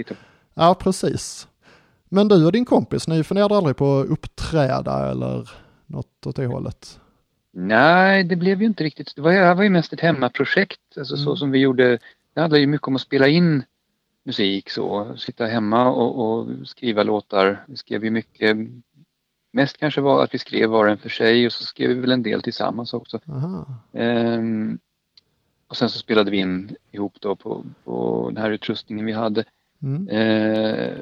Ja, 0.53 0.75
precis. 0.79 1.47
Men 2.15 2.27
du 2.27 2.45
och 2.45 2.51
din 2.51 2.65
kompis, 2.65 3.07
ni 3.07 3.23
funderade 3.23 3.57
aldrig 3.57 3.75
på 3.75 3.99
att 3.99 4.07
uppträda 4.07 5.11
eller 5.11 5.49
något 5.85 6.27
åt 6.27 6.35
det 6.35 6.45
hållet? 6.45 6.99
Nej, 7.51 8.23
det 8.23 8.35
blev 8.35 8.61
ju 8.61 8.67
inte 8.67 8.83
riktigt. 8.83 9.15
Det 9.15 9.21
var, 9.21 9.31
det 9.31 9.53
var 9.53 9.63
ju 9.63 9.69
mest 9.69 9.93
ett 9.93 9.99
hemmaprojekt, 9.99 10.79
alltså 10.97 11.15
mm. 11.15 11.25
så 11.25 11.35
som 11.35 11.51
vi 11.51 11.59
gjorde. 11.59 11.99
Det 12.33 12.41
handlade 12.41 12.59
ju 12.59 12.67
mycket 12.67 12.87
om 12.87 12.95
att 12.95 13.01
spela 13.01 13.27
in 13.27 13.63
musik 14.23 14.69
så, 14.69 15.17
sitta 15.17 15.45
hemma 15.45 15.89
och, 15.89 16.39
och 16.39 16.47
skriva 16.67 17.03
låtar. 17.03 17.63
Vi 17.67 17.77
skrev 17.77 18.03
ju 18.03 18.11
mycket, 18.11 18.57
mest 19.51 19.77
kanske 19.77 20.01
var 20.01 20.23
att 20.23 20.33
vi 20.33 20.39
skrev 20.39 20.69
var 20.69 20.87
en 20.87 20.97
för 20.97 21.09
sig 21.09 21.45
och 21.45 21.51
så 21.51 21.63
skrev 21.63 21.89
vi 21.89 21.95
väl 21.95 22.11
en 22.11 22.23
del 22.23 22.41
tillsammans 22.41 22.93
också. 22.93 23.19
Ehm, 23.93 24.79
och 25.67 25.77
sen 25.77 25.89
så 25.89 25.99
spelade 25.99 26.31
vi 26.31 26.37
in 26.37 26.75
ihop 26.91 27.13
då 27.19 27.35
på, 27.35 27.65
på 27.83 28.29
den 28.33 28.43
här 28.43 28.51
utrustningen 28.51 29.05
vi 29.05 29.11
hade. 29.11 29.43
Mm. 29.81 30.09
Ehm, 30.11 30.93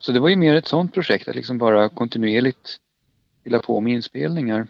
så 0.00 0.12
det 0.12 0.20
var 0.20 0.28
ju 0.28 0.36
mer 0.36 0.54
ett 0.54 0.68
sånt 0.68 0.94
projekt 0.94 1.28
att 1.28 1.34
liksom 1.34 1.58
bara 1.58 1.88
kontinuerligt 1.88 2.76
fylla 3.44 3.58
på 3.58 3.80
med 3.80 3.92
inspelningar. 3.92 4.66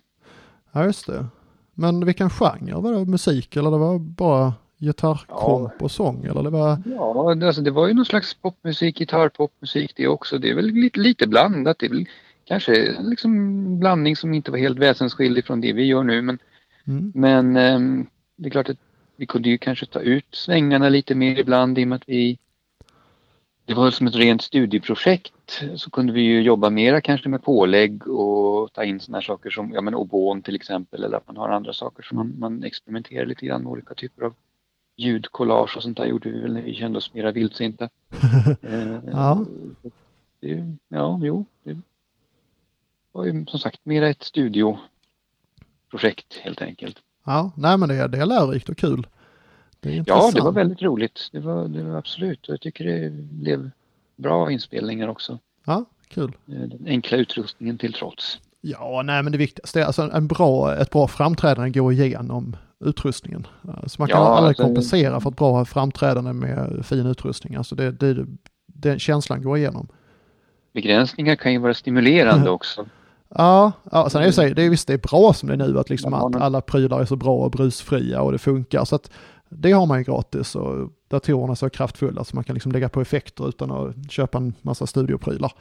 Ja, 0.72 0.84
just 0.84 1.06
det. 1.06 1.26
Men 1.74 2.04
vilken 2.04 2.30
genre 2.30 2.80
var 2.80 2.92
det? 2.92 3.04
Musik 3.04 3.56
eller 3.56 3.70
det 3.70 3.78
var 3.78 3.98
bara 3.98 4.54
gitarrkomp 4.78 5.72
ja. 5.78 5.84
och 5.84 5.90
sång? 5.90 6.24
Eller 6.24 6.42
det 6.42 6.50
var... 6.50 6.82
Ja, 6.84 7.46
alltså 7.46 7.62
det 7.62 7.70
var 7.70 7.88
ju 7.88 7.94
någon 7.94 8.04
slags 8.04 8.34
popmusik, 8.34 8.98
gitarrpopmusik 8.98 9.92
det 9.96 10.08
också. 10.08 10.38
Det 10.38 10.50
är 10.50 10.54
väl 10.54 10.70
lite, 10.70 11.00
lite 11.00 11.26
blandat. 11.26 11.78
Det 11.78 11.86
är 11.86 11.90
väl 11.90 12.06
kanske 12.44 12.96
liksom 13.00 13.36
en 13.36 13.78
blandning 13.78 14.16
som 14.16 14.34
inte 14.34 14.50
var 14.50 14.58
helt 14.58 14.78
väsensskild 14.78 15.44
från 15.44 15.60
det 15.60 15.72
vi 15.72 15.84
gör 15.84 16.02
nu. 16.02 16.22
Men, 16.22 16.38
mm. 16.84 17.12
men 17.14 17.56
eh, 17.56 18.04
det 18.36 18.48
är 18.48 18.50
klart 18.50 18.68
att 18.68 18.78
vi 19.16 19.26
kunde 19.26 19.48
ju 19.48 19.58
kanske 19.58 19.86
ta 19.86 20.00
ut 20.00 20.26
svängarna 20.30 20.88
lite 20.88 21.14
mer 21.14 21.38
ibland 21.38 21.78
i 21.78 21.84
och 21.84 21.88
med 21.88 21.96
att 21.96 22.08
vi 22.08 22.38
det 23.70 23.76
var 23.76 23.90
som 23.90 24.06
ett 24.06 24.14
rent 24.14 24.42
studieprojekt 24.42 25.62
så 25.76 25.90
kunde 25.90 26.12
vi 26.12 26.20
ju 26.20 26.42
jobba 26.42 26.70
mera 26.70 27.00
kanske 27.00 27.28
med 27.28 27.42
pålägg 27.42 28.08
och 28.08 28.72
ta 28.72 28.84
in 28.84 29.00
sådana 29.00 29.18
här 29.18 29.22
saker 29.22 29.50
som 29.50 29.72
ja, 29.72 29.80
men 29.80 29.94
obon 29.94 30.42
till 30.42 30.54
exempel 30.54 31.04
eller 31.04 31.16
att 31.16 31.26
man 31.26 31.36
har 31.36 31.48
andra 31.48 31.72
saker 31.72 32.02
som 32.02 32.16
man, 32.16 32.34
man 32.38 32.64
experimenterar 32.64 33.26
lite 33.26 33.46
grann 33.46 33.62
med 33.62 33.70
olika 33.70 33.94
typer 33.94 34.22
av 34.22 34.34
ljudkollage 34.96 35.76
och 35.76 35.82
sånt 35.82 35.96
där 35.96 36.06
gjorde 36.06 36.30
vi 36.30 36.40
väl 36.40 36.52
när 36.52 36.62
vi 36.62 36.74
kände 36.74 36.98
oss 36.98 37.14
mera 37.14 37.32
vildsinta. 37.32 37.84
eh, 38.62 38.98
ja. 39.12 39.44
Det, 40.40 40.76
ja, 40.88 41.20
jo. 41.22 41.44
Det 41.62 41.76
var 43.12 43.24
ju 43.24 43.46
som 43.46 43.60
sagt 43.60 43.80
mera 43.82 44.08
ett 44.08 44.22
studioprojekt 44.22 46.34
helt 46.42 46.62
enkelt. 46.62 46.98
Ja, 47.24 47.52
nej 47.56 47.78
men 47.78 47.88
det, 47.88 47.94
är, 47.94 48.08
det 48.08 48.18
är 48.18 48.26
lärorikt 48.26 48.68
och 48.68 48.78
kul. 48.78 49.06
Det 49.80 50.04
ja, 50.06 50.30
det 50.34 50.40
var 50.40 50.52
väldigt 50.52 50.82
roligt. 50.82 51.28
Det 51.32 51.40
var, 51.40 51.68
det 51.68 51.82
var 51.82 51.98
absolut. 51.98 52.48
Jag 52.48 52.60
tycker 52.60 52.84
det 52.84 53.10
blev 53.10 53.70
bra 54.16 54.50
inspelningar 54.50 55.08
också. 55.08 55.38
Ja, 55.66 55.84
kul. 56.08 56.32
Eh, 56.48 56.54
den 56.54 56.86
enkla 56.86 57.18
utrustningen 57.18 57.78
till 57.78 57.92
trots. 57.92 58.40
Ja, 58.60 59.02
nej 59.04 59.22
men 59.22 59.32
det 59.32 59.38
viktigaste 59.38 59.80
är 59.80 59.84
alltså 59.84 60.10
en 60.12 60.26
bra, 60.26 60.76
ett 60.76 60.90
bra 60.90 61.08
framträdande 61.08 61.70
går 61.70 61.92
igenom 61.92 62.56
utrustningen. 62.84 63.46
Så 63.86 63.96
man 63.98 64.08
kan 64.08 64.20
ja, 64.20 64.28
aldrig 64.28 64.48
alltså, 64.48 64.62
kompensera 64.62 65.20
för 65.20 65.30
ett 65.30 65.36
bra 65.36 65.64
framträdande 65.64 66.32
med 66.32 66.86
fin 66.86 67.06
utrustning. 67.06 67.54
Alltså 67.54 67.74
det, 67.74 67.90
det, 67.92 68.26
den 68.66 68.98
känslan 68.98 69.42
går 69.42 69.58
igenom. 69.58 69.88
Begränsningar 70.72 71.36
kan 71.36 71.52
ju 71.52 71.58
vara 71.58 71.74
stimulerande 71.74 72.50
också. 72.50 72.86
Ja, 73.34 73.72
ja 73.92 74.10
sen 74.10 74.22
är 74.22 74.26
det, 74.26 74.32
så, 74.32 74.42
det 74.42 74.62
är 74.62 74.70
visst 74.70 74.86
det 74.86 74.94
är 74.94 74.98
bra 74.98 75.32
som 75.32 75.48
det 75.48 75.54
är 75.54 75.68
nu 75.68 75.78
att, 75.78 75.90
liksom 75.90 76.14
att 76.14 76.36
alla 76.36 76.60
prylar 76.60 77.00
är 77.00 77.04
så 77.04 77.16
bra 77.16 77.36
och 77.36 77.50
brusfria 77.50 78.22
och 78.22 78.32
det 78.32 78.38
funkar. 78.38 78.84
Så 78.84 78.96
att 78.96 79.10
det 79.50 79.72
har 79.72 79.86
man 79.86 79.98
ju 79.98 80.04
gratis 80.04 80.56
och 80.56 80.90
datorerna 81.08 81.52
är 81.52 81.54
så 81.54 81.70
kraftfulla 81.70 82.24
så 82.24 82.36
man 82.36 82.44
kan 82.44 82.54
liksom 82.54 82.72
lägga 82.72 82.88
på 82.88 83.00
effekter 83.00 83.48
utan 83.48 83.70
att 83.70 84.12
köpa 84.12 84.38
en 84.38 84.54
massa 84.62 84.86
studioprylar. 84.86 85.52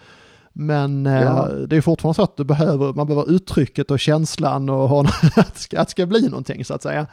Men 0.53 1.05
eh, 1.05 1.21
ja. 1.21 1.49
eh, 1.49 1.55
det 1.55 1.77
är 1.77 1.81
fortfarande 1.81 2.15
så 2.15 2.21
att 2.21 2.37
du 2.37 2.43
behöver, 2.43 2.93
man 2.93 3.07
behöver 3.07 3.31
uttrycket 3.31 3.91
och 3.91 3.99
känslan 3.99 4.69
och 4.69 4.89
ha, 4.89 5.01
att, 5.35 5.57
ska, 5.57 5.79
att 5.79 5.87
det 5.87 5.91
ska 5.91 6.05
bli 6.05 6.29
någonting 6.29 6.65
så 6.65 6.73
att 6.73 6.83
säga. 6.83 7.07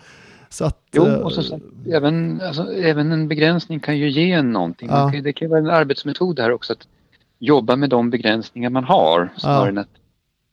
Så 0.48 0.64
att, 0.64 0.82
jo, 0.92 1.04
och 1.04 1.32
så, 1.32 1.42
så 1.42 1.60
även, 1.92 2.40
alltså, 2.40 2.72
även 2.72 3.12
en 3.12 3.28
begränsning 3.28 3.80
kan 3.80 3.98
ju 3.98 4.10
ge 4.10 4.32
en 4.32 4.52
någonting. 4.52 4.88
Ja. 4.88 5.10
Kan, 5.10 5.22
det 5.22 5.32
kan 5.32 5.48
vara 5.50 5.60
en 5.60 5.70
arbetsmetod 5.70 6.40
här 6.40 6.52
också 6.52 6.72
att 6.72 6.88
jobba 7.38 7.76
med 7.76 7.90
de 7.90 8.10
begränsningar 8.10 8.70
man 8.70 8.84
har 8.84 9.32
snarare 9.36 9.64
ja. 9.64 9.68
än 9.68 9.78
att 9.78 9.88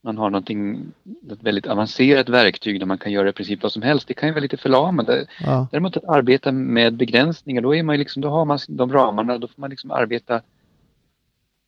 man 0.03 0.17
har 0.17 0.29
någonting, 0.29 0.91
ett 1.31 1.43
väldigt 1.43 1.67
avancerat 1.67 2.29
verktyg 2.29 2.79
där 2.79 2.85
man 2.85 2.97
kan 2.97 3.11
göra 3.11 3.29
i 3.29 3.31
princip 3.31 3.63
vad 3.63 3.71
som 3.71 3.81
helst. 3.81 4.07
Det 4.07 4.13
kan 4.13 4.29
ju 4.29 4.33
vara 4.33 4.41
lite 4.41 4.57
förlamande. 4.57 5.25
Ja. 5.39 5.67
Däremot 5.71 5.97
att 5.97 6.05
arbeta 6.05 6.51
med 6.51 6.93
begränsningar, 6.93 7.61
då, 7.61 7.75
är 7.75 7.83
man 7.83 7.97
liksom, 7.97 8.21
då 8.21 8.29
har 8.29 8.45
man 8.45 8.59
de 8.67 8.93
ramarna, 8.93 9.37
då 9.37 9.47
får 9.47 9.61
man 9.61 9.69
liksom 9.69 9.91
arbeta 9.91 10.41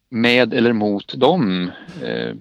med 0.10 0.54
eller 0.54 0.74
mot 0.74 1.20
dem. 1.20 1.72
Eh, 2.04 2.36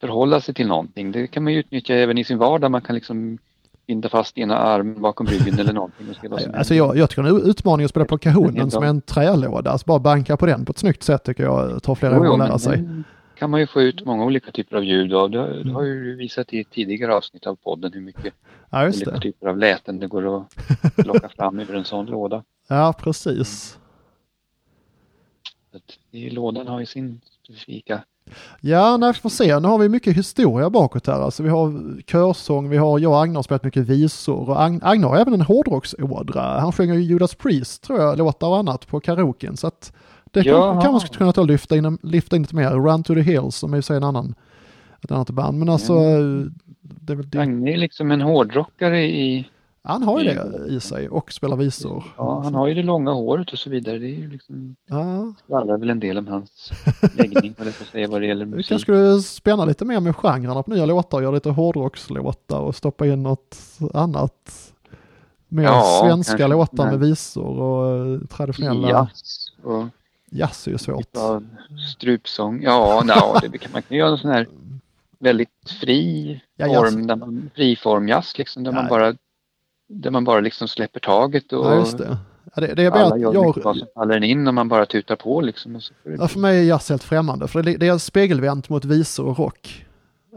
förhålla 0.00 0.40
sig 0.40 0.54
till 0.54 0.66
någonting. 0.66 1.12
Det 1.12 1.26
kan 1.26 1.44
man 1.44 1.52
ju 1.52 1.58
utnyttja 1.58 1.94
även 1.94 2.18
i 2.18 2.24
sin 2.24 2.38
vardag. 2.38 2.70
Man 2.70 2.82
kan 2.82 2.94
liksom 2.94 3.38
binda 3.86 4.08
fast 4.08 4.38
ena 4.38 4.58
armen 4.58 5.02
bakom 5.02 5.26
ryggen 5.26 5.58
eller 5.58 5.72
någonting. 5.72 6.08
Och 6.10 6.16
se 6.16 6.28
vad 6.28 6.42
som 6.42 6.54
alltså 6.54 6.74
jag, 6.74 6.96
jag 6.96 7.10
tycker 7.10 7.22
det 7.22 7.28
är 7.28 7.40
en 7.40 7.50
utmaning 7.50 7.84
att 7.84 7.90
spela 7.90 8.06
plocka 8.06 8.30
hunden 8.30 8.70
som 8.70 8.84
en 8.84 9.00
trälåda. 9.00 9.70
Alltså 9.70 9.86
bara 9.86 9.98
banka 9.98 10.36
på 10.36 10.46
den 10.46 10.64
på 10.64 10.70
ett 10.70 10.78
snyggt 10.78 11.02
sätt 11.02 11.24
tycker 11.24 11.42
jag 11.42 11.82
tar 11.82 11.94
flera 11.94 12.20
år 12.20 12.32
att 12.32 12.38
lära 12.38 12.58
sig 12.58 12.84
kan 13.34 13.50
man 13.50 13.60
ju 13.60 13.66
få 13.66 13.82
ut 13.82 14.04
många 14.04 14.24
olika 14.24 14.52
typer 14.52 14.76
av 14.76 14.84
ljud 14.84 15.14
av. 15.14 15.30
Du, 15.30 15.62
du 15.62 15.72
har 15.72 15.82
ju 15.82 16.16
visat 16.16 16.52
i 16.52 16.60
ett 16.60 16.70
tidigare 16.70 17.14
avsnitt 17.14 17.46
av 17.46 17.56
podden 17.56 17.92
hur 17.92 18.00
mycket 18.00 18.34
ja, 18.70 18.86
olika 18.86 19.10
det. 19.10 19.20
typer 19.20 19.46
av 19.46 19.58
läten 19.58 19.98
det 19.98 20.06
går 20.06 20.40
att 20.40 20.46
plocka 20.96 21.28
fram 21.28 21.58
ur 21.58 21.74
en 21.74 21.84
sån 21.84 22.06
låda. 22.06 22.44
Ja, 22.68 22.94
precis. 22.98 23.78
I 26.10 26.30
lådan 26.30 26.66
har 26.66 26.80
ju 26.80 26.86
sin 26.86 27.20
specifika 27.42 28.04
Ja, 28.60 28.96
nej, 28.96 29.12
vi 29.12 29.18
får 29.18 29.30
se. 29.30 29.60
Nu 29.60 29.68
har 29.68 29.78
vi 29.78 29.88
mycket 29.88 30.16
historia 30.16 30.70
bakåt 30.70 31.06
här. 31.06 31.20
Alltså, 31.20 31.42
vi 31.42 31.48
har 31.48 32.00
körsång, 32.06 32.68
vi 32.68 32.76
har, 32.76 32.98
jag 32.98 33.12
och 33.12 33.22
Agnar 33.22 33.34
har 33.34 33.42
spelat 33.42 33.64
mycket 33.64 33.82
visor 33.82 34.50
och 34.50 34.62
Agnar 34.62 35.08
har 35.08 35.16
även 35.16 35.34
en 35.34 35.40
hårdrocksådra. 35.40 36.60
Han 36.60 36.72
sjunger 36.72 36.94
ju 36.94 37.00
Judas 37.00 37.34
Priest, 37.34 37.82
tror 37.82 38.00
jag, 38.00 38.18
låtar 38.18 38.48
och 38.48 38.56
annat 38.56 38.86
på 38.86 39.00
karaoken. 39.00 39.56
Så 39.56 39.66
att 39.66 39.92
det 40.34 40.44
kan, 40.44 40.80
kan 40.80 40.92
man 40.92 41.00
kunna 41.00 41.32
ta 41.32 41.40
och 41.40 41.46
lyfta 41.46 41.76
in, 41.76 41.98
lyfta 42.02 42.36
in 42.36 42.42
lite 42.42 42.56
mer. 42.56 42.70
Run 42.70 43.02
to 43.02 43.14
the 43.14 43.20
Hills 43.20 43.56
som 43.56 43.74
är 43.74 43.92
ju 43.92 43.96
en 43.96 44.04
annan, 44.04 44.34
ett 45.02 45.12
annat 45.12 45.30
band. 45.30 45.58
Men 45.58 45.68
alltså... 45.68 45.92
Mm. 45.92 46.54
Det 46.80 47.12
är, 47.12 47.16
det... 47.16 47.72
är 47.72 47.76
liksom 47.76 48.10
en 48.10 48.20
hårdrockare 48.20 49.04
i... 49.04 49.48
Han 49.82 50.02
har 50.02 50.20
ju 50.20 50.24
det 50.24 50.66
i 50.68 50.80
sig 50.80 51.08
och 51.08 51.32
spelar 51.32 51.56
visor. 51.56 52.04
Ja, 52.16 52.40
han 52.44 52.54
har 52.54 52.68
ju 52.68 52.74
det 52.74 52.82
långa 52.82 53.12
håret 53.12 53.52
och 53.52 53.58
så 53.58 53.70
vidare. 53.70 53.98
Det 53.98 54.06
är 54.06 54.18
ju 54.18 54.30
liksom... 54.30 54.76
Ja. 54.86 55.34
skvallrar 55.44 55.78
väl 55.78 55.90
en 55.90 56.00
del 56.00 56.18
om 56.18 56.26
hans 56.26 56.72
läggning, 57.16 57.54
eller 57.58 57.70
så 57.70 57.84
säga, 57.84 58.08
vad 58.08 58.20
det 58.20 58.26
gäller 58.26 58.46
musik. 58.46 58.58
Vi 58.58 58.68
kanske 58.68 58.84
skulle 58.84 59.20
spänna 59.20 59.64
lite 59.64 59.84
mer 59.84 60.00
med 60.00 60.16
genrerna 60.16 60.62
på 60.62 60.70
nya 60.70 60.86
låtar, 60.86 61.20
göra 61.20 61.34
lite 61.34 61.50
hårdrockslåtar 61.50 62.60
och 62.60 62.76
stoppa 62.76 63.06
in 63.06 63.22
något 63.22 63.56
annat. 63.94 64.72
Mer 65.48 65.64
ja, 65.64 66.00
svenska 66.04 66.46
låtar 66.46 66.90
med 66.90 67.00
visor 67.00 67.60
och 67.60 68.30
traditionella... 68.30 68.88
Jazz 68.88 69.52
och 69.62 69.84
Jazz 70.34 70.66
är 70.66 70.70
ju 70.70 70.78
svårt. 70.78 71.16
Strupsång, 71.94 72.62
ja, 72.62 73.02
no, 73.04 73.48
det 73.48 73.58
kan 73.58 73.72
man 73.72 73.82
kan 73.82 73.96
göra 73.96 74.10
en 74.10 74.18
sån 74.18 74.30
här 74.30 74.48
väldigt 75.18 75.50
fri 75.80 76.40
ja, 76.56 76.66
form, 76.66 77.06
där 77.06 77.16
man, 77.16 77.50
friform 77.54 78.08
jazz 78.08 78.38
liksom, 78.38 78.64
där 78.64 78.72
ja. 78.72 78.80
man 78.80 78.88
bara 78.88 79.14
där 79.88 80.10
man 80.10 80.24
bara 80.24 80.40
liksom 80.40 80.68
släpper 80.68 81.00
taget 81.00 81.52
och 81.52 81.66
ja, 81.66 81.74
just 81.74 81.98
det. 81.98 82.18
Ja, 82.54 82.60
det, 82.60 82.74
det 82.74 82.82
är 82.82 82.90
alla 82.90 83.16
gör 83.16 83.34
jag, 83.34 83.58
vad 83.64 83.76
som 83.76 83.88
faller 83.94 84.24
in 84.24 84.48
och 84.48 84.54
man 84.54 84.68
bara 84.68 84.86
tutar 84.86 85.16
på 85.16 85.40
liksom. 85.40 85.76
Och 85.76 85.82
så 85.82 85.94
för, 86.02 86.16
ja, 86.18 86.28
för 86.28 86.38
mig 86.38 86.58
är 86.58 86.62
jazz 86.62 86.88
helt 86.88 87.04
främmande, 87.04 87.48
för 87.48 87.62
det, 87.62 87.76
det 87.76 87.86
är 87.86 87.98
spegelvänt 87.98 88.68
mot 88.68 88.84
visor 88.84 89.26
och 89.26 89.38
rock. 89.38 89.86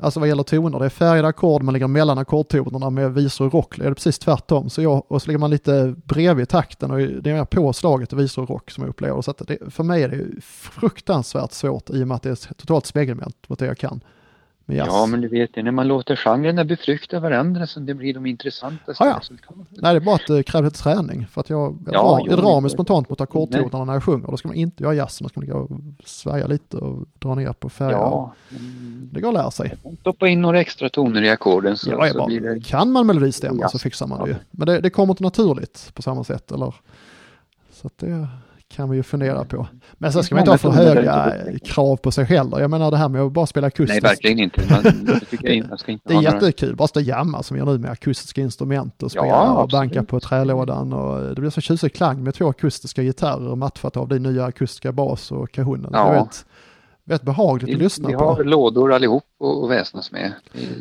Alltså 0.01 0.19
vad 0.19 0.29
gäller 0.29 0.43
toner, 0.43 0.79
det 0.79 0.85
är 0.85 0.89
färgade 0.89 1.27
ackord, 1.27 1.63
man 1.63 1.73
ligger 1.73 1.87
mellan 1.87 2.17
ackordtonerna 2.17 2.89
med 2.89 3.13
visor 3.13 3.45
och 3.45 3.53
rock, 3.53 3.77
det 3.77 3.85
är 3.85 3.93
precis 3.93 4.19
tvärtom. 4.19 4.69
Så 4.69 4.81
jag, 4.81 5.11
och 5.11 5.21
så 5.21 5.27
ligger 5.27 5.39
man 5.39 5.49
lite 5.49 5.95
bredvid 6.03 6.49
takten 6.49 6.91
och 6.91 6.97
det 6.97 7.29
är 7.29 7.33
mer 7.33 7.45
påslaget 7.45 8.13
och 8.13 8.19
visor 8.19 8.41
och 8.43 8.49
rock 8.49 8.71
som 8.71 8.83
jag 8.83 8.89
upplever. 8.89 9.21
Så 9.21 9.33
det, 9.47 9.57
för 9.69 9.83
mig 9.83 10.03
är 10.03 10.09
det 10.09 10.41
fruktansvärt 10.41 11.51
svårt 11.51 11.89
i 11.89 12.03
och 12.03 12.07
med 12.07 12.15
att 12.15 12.23
det 12.23 12.29
är 12.29 12.53
totalt 12.53 12.85
spegelvänt 12.85 13.49
mot 13.49 13.59
det 13.59 13.65
jag 13.65 13.77
kan. 13.77 14.01
Ja, 14.69 15.05
men 15.05 15.21
du 15.21 15.27
vet 15.27 15.57
ju, 15.57 15.63
när 15.63 15.71
man 15.71 15.87
låter 15.87 16.15
genrerna 16.15 16.65
befrukta 16.65 17.19
varandra 17.19 17.67
så 17.67 17.79
det 17.79 17.93
blir 17.93 18.13
de 18.13 18.25
intressantaste 18.25 19.03
ah, 19.03 19.07
ja. 19.07 19.17
resultaten. 19.19 19.65
Nej, 19.69 19.93
det 19.93 19.97
är 19.97 19.99
bara 19.99 20.15
att 20.15 20.27
det 20.27 20.43
kräver 20.43 20.69
träning. 20.69 21.27
För 21.27 21.41
att 21.41 21.49
jag, 21.49 21.77
jag, 21.85 21.95
ja, 21.95 22.01
drar, 22.01 22.29
jag 22.29 22.39
drar 22.39 22.61
mig 22.61 22.71
spontant 22.71 23.09
mot 23.09 23.21
ackordtonerna 23.21 23.85
när 23.85 23.93
jag 23.93 24.03
sjunger. 24.03 24.27
Då 24.27 24.37
ska 24.37 24.47
man 24.47 24.57
inte 24.57 24.83
göra 24.83 24.93
jazz, 24.93 25.19
då 25.19 25.29
ska 25.29 25.39
man 25.39 25.45
ligga 25.45 25.57
och 25.57 25.69
svaja 26.05 26.47
lite 26.47 26.77
och 26.77 27.05
dra 27.19 27.35
ner 27.35 27.53
på 27.53 27.69
färger. 27.69 27.91
Ja, 27.91 28.33
det 29.11 29.21
går 29.21 29.27
att 29.27 29.33
lära 29.33 29.51
sig. 29.51 29.73
Stoppa 29.99 30.27
in 30.27 30.41
några 30.41 30.59
extra 30.59 30.89
toner 30.89 31.21
i 31.21 31.29
ackorden 31.29 31.77
så, 31.77 31.89
ja, 31.89 32.09
så 32.13 32.25
blir 32.25 32.41
det... 32.41 32.59
Kan 32.59 32.91
man 32.91 33.07
melodistämma 33.07 33.69
så 33.69 33.79
fixar 33.79 34.07
man 34.07 34.23
det 34.23 34.29
ju. 34.29 34.35
Men 34.51 34.67
det, 34.67 34.79
det 34.79 34.89
kommer 34.89 35.13
inte 35.13 35.23
naturligt 35.23 35.91
på 35.93 36.01
samma 36.01 36.23
sätt. 36.23 36.51
Eller? 36.51 36.75
Så 37.71 37.89
det 37.95 38.27
kan 38.69 38.89
vi 38.89 38.97
ju 38.97 39.03
fundera 39.03 39.45
på. 39.45 39.67
Men 39.93 40.13
sen 40.13 40.23
ska 40.23 40.35
man 40.35 40.39
inte 40.41 40.51
ha 40.51 40.57
för 40.57 40.69
höga 40.69 41.33
krav 41.63 41.95
på 41.95 42.11
sig 42.11 42.25
heller. 42.25 42.59
Jag 42.59 42.69
menar 42.69 42.91
det 42.91 42.97
här 42.97 43.09
med 43.09 43.21
att 43.21 43.31
bara 43.31 43.45
spela 43.45 43.67
akustiskt. 43.67 44.03
Nej, 44.03 44.11
verkligen 44.11 44.39
inte. 44.39 44.61
Man, 44.69 44.83
det, 45.41 45.69
man 45.69 45.77
ska 45.77 45.91
inte 45.91 46.09
det 46.09 46.15
är 46.15 46.21
jättekul, 46.21 46.75
bara 46.75 46.87
stå 46.87 46.99
jamma 46.99 47.43
som 47.43 47.57
gör 47.57 47.65
nu 47.65 47.77
med 47.77 47.91
akustiska 47.91 48.41
instrument 48.41 49.03
och 49.03 49.11
spela 49.11 49.27
ja, 49.27 49.63
och 49.63 49.69
banka 49.69 50.03
på 50.03 50.19
trälådan. 50.19 50.93
Och 50.93 51.35
det 51.35 51.41
blir 51.41 51.49
så 51.49 51.61
tjusig 51.61 51.93
klang 51.93 52.23
med 52.23 52.33
två 52.33 52.49
akustiska 52.49 53.03
gitarrer 53.03 53.55
matchat 53.55 53.97
av 53.97 54.07
din 54.07 54.23
nya 54.23 54.45
akustiska 54.45 54.91
bas 54.91 55.31
och 55.31 55.51
kahunen. 55.51 55.89
Ja. 55.93 56.09
Det 56.09 56.15
är 56.15 56.23
vet, 56.23 56.45
vet 57.03 57.21
behagligt 57.21 57.69
vi, 57.69 57.73
att 57.73 57.79
lyssna 57.79 58.03
på. 58.03 58.09
Vi 58.09 58.15
har 58.15 58.43
lådor 58.43 58.93
allihop 58.93 59.25
och 59.39 59.71
väsnas 59.71 60.11
med. 60.11 60.33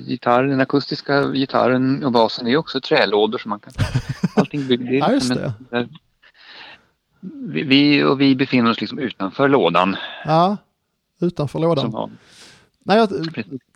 Gitarren, 0.07 0.51
den 0.51 0.61
akustiska 0.61 1.22
gitarren 1.22 2.05
och 2.05 2.12
basen 2.12 2.46
är 2.46 2.57
också 2.57 2.81
trälådor 2.81 3.38
som 3.38 3.49
man 3.49 3.61
kan... 3.61 3.72
Allting 4.37 4.66
bygger... 4.66 4.92
ja, 4.92 5.12
just 5.12 5.35
det. 5.35 5.53
En, 5.70 5.88
vi, 7.49 8.05
och 8.05 8.21
vi 8.21 8.37
befinner 8.37 8.71
oss 8.71 8.81
liksom 8.81 8.99
utanför 8.99 9.49
lådan. 9.49 9.97
Ja, 10.25 10.57
utanför 11.21 11.59
lådan. 11.59 12.11
Nej, 12.87 12.99
jag 12.99 13.09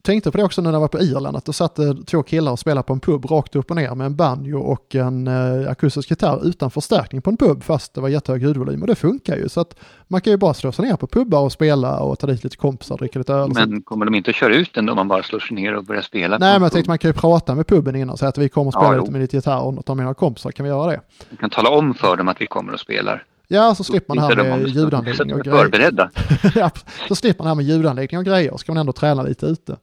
tänkte 0.02 0.30
på 0.30 0.38
det 0.38 0.44
också 0.44 0.62
när 0.62 0.72
jag 0.72 0.80
var 0.80 0.88
på 0.88 1.00
Irland, 1.00 1.36
att 1.36 1.44
då 1.44 1.52
satt 1.52 1.78
två 2.06 2.22
killar 2.22 2.52
och 2.52 2.58
spelade 2.58 2.82
på 2.82 2.92
en 2.92 3.00
pub 3.00 3.24
rakt 3.24 3.56
upp 3.56 3.70
och 3.70 3.76
ner 3.76 3.94
med 3.94 4.06
en 4.06 4.16
banjo 4.16 4.58
och 4.60 4.94
en 4.94 5.26
eh, 5.26 5.70
akustisk 5.70 6.10
gitarr 6.10 6.46
utan 6.46 6.70
förstärkning 6.70 7.22
på 7.22 7.30
en 7.30 7.36
pub, 7.36 7.62
fast 7.62 7.94
det 7.94 8.00
var 8.00 8.08
jättehög 8.08 8.42
ljudvolym 8.42 8.80
och 8.80 8.86
det 8.86 8.94
funkar 8.94 9.36
ju. 9.36 9.48
Så 9.48 9.60
att 9.60 9.78
man 10.08 10.20
kan 10.20 10.30
ju 10.30 10.36
bara 10.36 10.54
slå 10.54 10.72
sig 10.72 10.84
ner 10.84 10.96
på 10.96 11.06
pubbar 11.06 11.40
och 11.40 11.52
spela 11.52 12.00
och 12.00 12.18
ta 12.18 12.26
dit 12.26 12.44
lite 12.44 12.56
kompisar 12.56 12.94
och 12.94 12.98
dricka 12.98 13.18
lite 13.18 13.32
öl. 13.32 13.50
Men 13.54 13.82
kommer 13.82 14.04
de 14.04 14.14
inte 14.14 14.30
att 14.30 14.36
köra 14.36 14.54
ut 14.54 14.74
den 14.74 14.86
då 14.86 14.92
om 14.92 14.96
man 14.96 15.08
bara 15.08 15.22
slår 15.22 15.40
sig 15.40 15.56
ner 15.56 15.74
och 15.74 15.84
börjar 15.84 16.02
spela? 16.02 16.38
Nej, 16.38 16.52
men 16.52 16.62
jag 16.62 16.72
tänkte 16.72 16.90
man 16.90 16.98
kan 16.98 17.08
ju 17.08 17.14
prata 17.14 17.54
med 17.54 17.66
puben 17.66 17.96
innan 17.96 18.10
och 18.10 18.18
säga 18.18 18.28
att 18.28 18.38
vi 18.38 18.48
kommer 18.48 18.68
att 18.68 18.74
spela 18.74 18.94
ja, 18.94 19.00
lite 19.00 19.12
med 19.12 19.20
ditt 19.20 19.32
gitarr 19.32 19.78
och 19.78 19.84
ta 19.86 19.94
med 19.94 20.04
några 20.04 20.14
kompisar, 20.14 20.50
kan 20.50 20.64
vi 20.64 20.70
göra 20.70 20.90
det? 20.90 21.00
Man 21.30 21.36
kan 21.36 21.50
tala 21.50 21.70
om 21.70 21.94
för 21.94 22.16
dem 22.16 22.28
att 22.28 22.40
vi 22.40 22.46
kommer 22.46 22.72
och 22.72 22.80
spelar. 22.80 23.24
Ja, 23.52 23.74
så 23.74 23.84
slipper 23.84 24.14
man 24.14 24.28
det 24.28 24.44
här 24.44 24.58
med 24.58 24.68
ljudanläggning 24.68 25.34
och 25.34 25.40
grejer. 25.44 25.58
Förberedda. 25.58 26.10
ja, 26.54 26.70
så 27.08 27.14
slipper 27.14 27.38
man 27.38 27.44
det 27.44 27.48
här 27.48 27.54
med 27.54 27.64
ljudanläggning 27.64 28.18
och 28.18 28.24
grejer. 28.24 28.56
Ska 28.56 28.72
man 28.72 28.80
ändå 28.80 28.92
träna 28.92 29.22
lite 29.22 29.46
ute. 29.46 29.76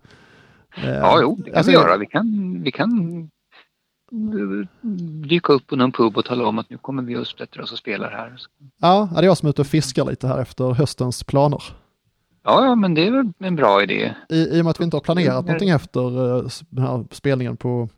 Ja, 0.85 1.19
jo, 1.21 1.35
det 1.35 1.43
kan 1.43 1.57
alltså, 1.57 1.71
vi 1.71 1.77
göra. 1.77 1.97
Vi 1.97 2.05
kan, 2.05 2.61
vi 2.63 2.71
kan 2.71 2.89
dyka 5.29 5.53
upp 5.53 5.67
på 5.67 5.75
någon 5.75 5.91
pub 5.91 6.17
och 6.17 6.25
tala 6.25 6.45
om 6.45 6.59
att 6.59 6.69
nu 6.69 6.77
kommer 6.77 7.03
vi 7.03 7.17
och 7.17 7.27
sätter 7.27 7.61
oss 7.61 7.71
och 7.71 7.77
spelar 7.77 8.11
här. 8.11 8.37
Ja, 8.81 9.09
det 9.13 9.19
är 9.19 9.23
jag 9.23 9.37
som 9.37 9.47
är 9.47 9.49
ute 9.49 9.61
och 9.61 9.67
fiskar 9.67 10.05
lite 10.05 10.27
här 10.27 10.41
efter 10.41 10.73
höstens 10.73 11.23
planer. 11.23 11.63
Ja, 12.43 12.65
ja, 12.65 12.75
men 12.75 12.93
det 12.93 13.07
är 13.07 13.11
väl 13.11 13.31
en 13.39 13.55
bra 13.55 13.83
idé. 13.83 14.13
I, 14.29 14.57
I 14.57 14.61
och 14.61 14.65
med 14.65 14.71
att 14.71 14.79
vi 14.79 14.83
inte 14.83 14.97
har 14.97 15.01
planerat 15.01 15.45
någonting 15.45 15.69
efter 15.69 16.19
uh, 16.19 16.49
den 16.69 16.83
här 16.83 17.05
spelningen 17.11 17.57
på, 17.57 17.89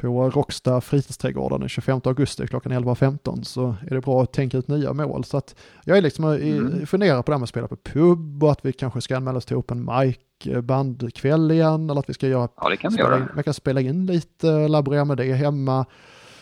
på 0.00 0.30
Rocksta 0.30 0.80
fritidsträdgården 0.80 1.60
den 1.60 1.68
25 1.68 2.00
augusti 2.04 2.46
klockan 2.46 2.72
11.15 2.72 3.42
så 3.42 3.76
är 3.86 3.94
det 3.94 4.00
bra 4.00 4.22
att 4.22 4.32
tänka 4.32 4.58
ut 4.58 4.68
nya 4.68 4.92
mål. 4.92 5.24
Så 5.24 5.36
att 5.36 5.54
jag 5.84 5.98
är 5.98 6.02
liksom 6.02 6.24
mm. 6.24 6.86
funderar 6.86 7.22
på 7.22 7.30
det 7.30 7.34
här 7.34 7.38
med 7.38 7.42
att 7.42 7.48
spela 7.48 7.68
på 7.68 7.76
pub 7.76 8.44
och 8.44 8.52
att 8.52 8.64
vi 8.64 8.72
kanske 8.72 9.00
ska 9.00 9.16
anmäla 9.16 9.38
oss 9.38 9.46
till 9.46 9.56
open 9.56 9.84
mic 9.84 10.16
eh, 10.46 10.60
bandkväll 10.60 11.50
igen 11.50 11.90
eller 11.90 12.00
att 12.00 12.08
vi 12.08 12.14
ska 12.14 12.28
göra. 12.28 12.48
Ja, 12.56 12.68
det 12.68 12.76
kan 12.76 12.92
vi 12.92 12.98
göra. 12.98 13.16
In, 13.16 13.28
man 13.34 13.44
kan 13.44 13.54
spela 13.54 13.80
in 13.80 14.06
lite, 14.06 14.68
laborera 14.68 15.04
med 15.04 15.16
det 15.16 15.34
hemma, 15.34 15.86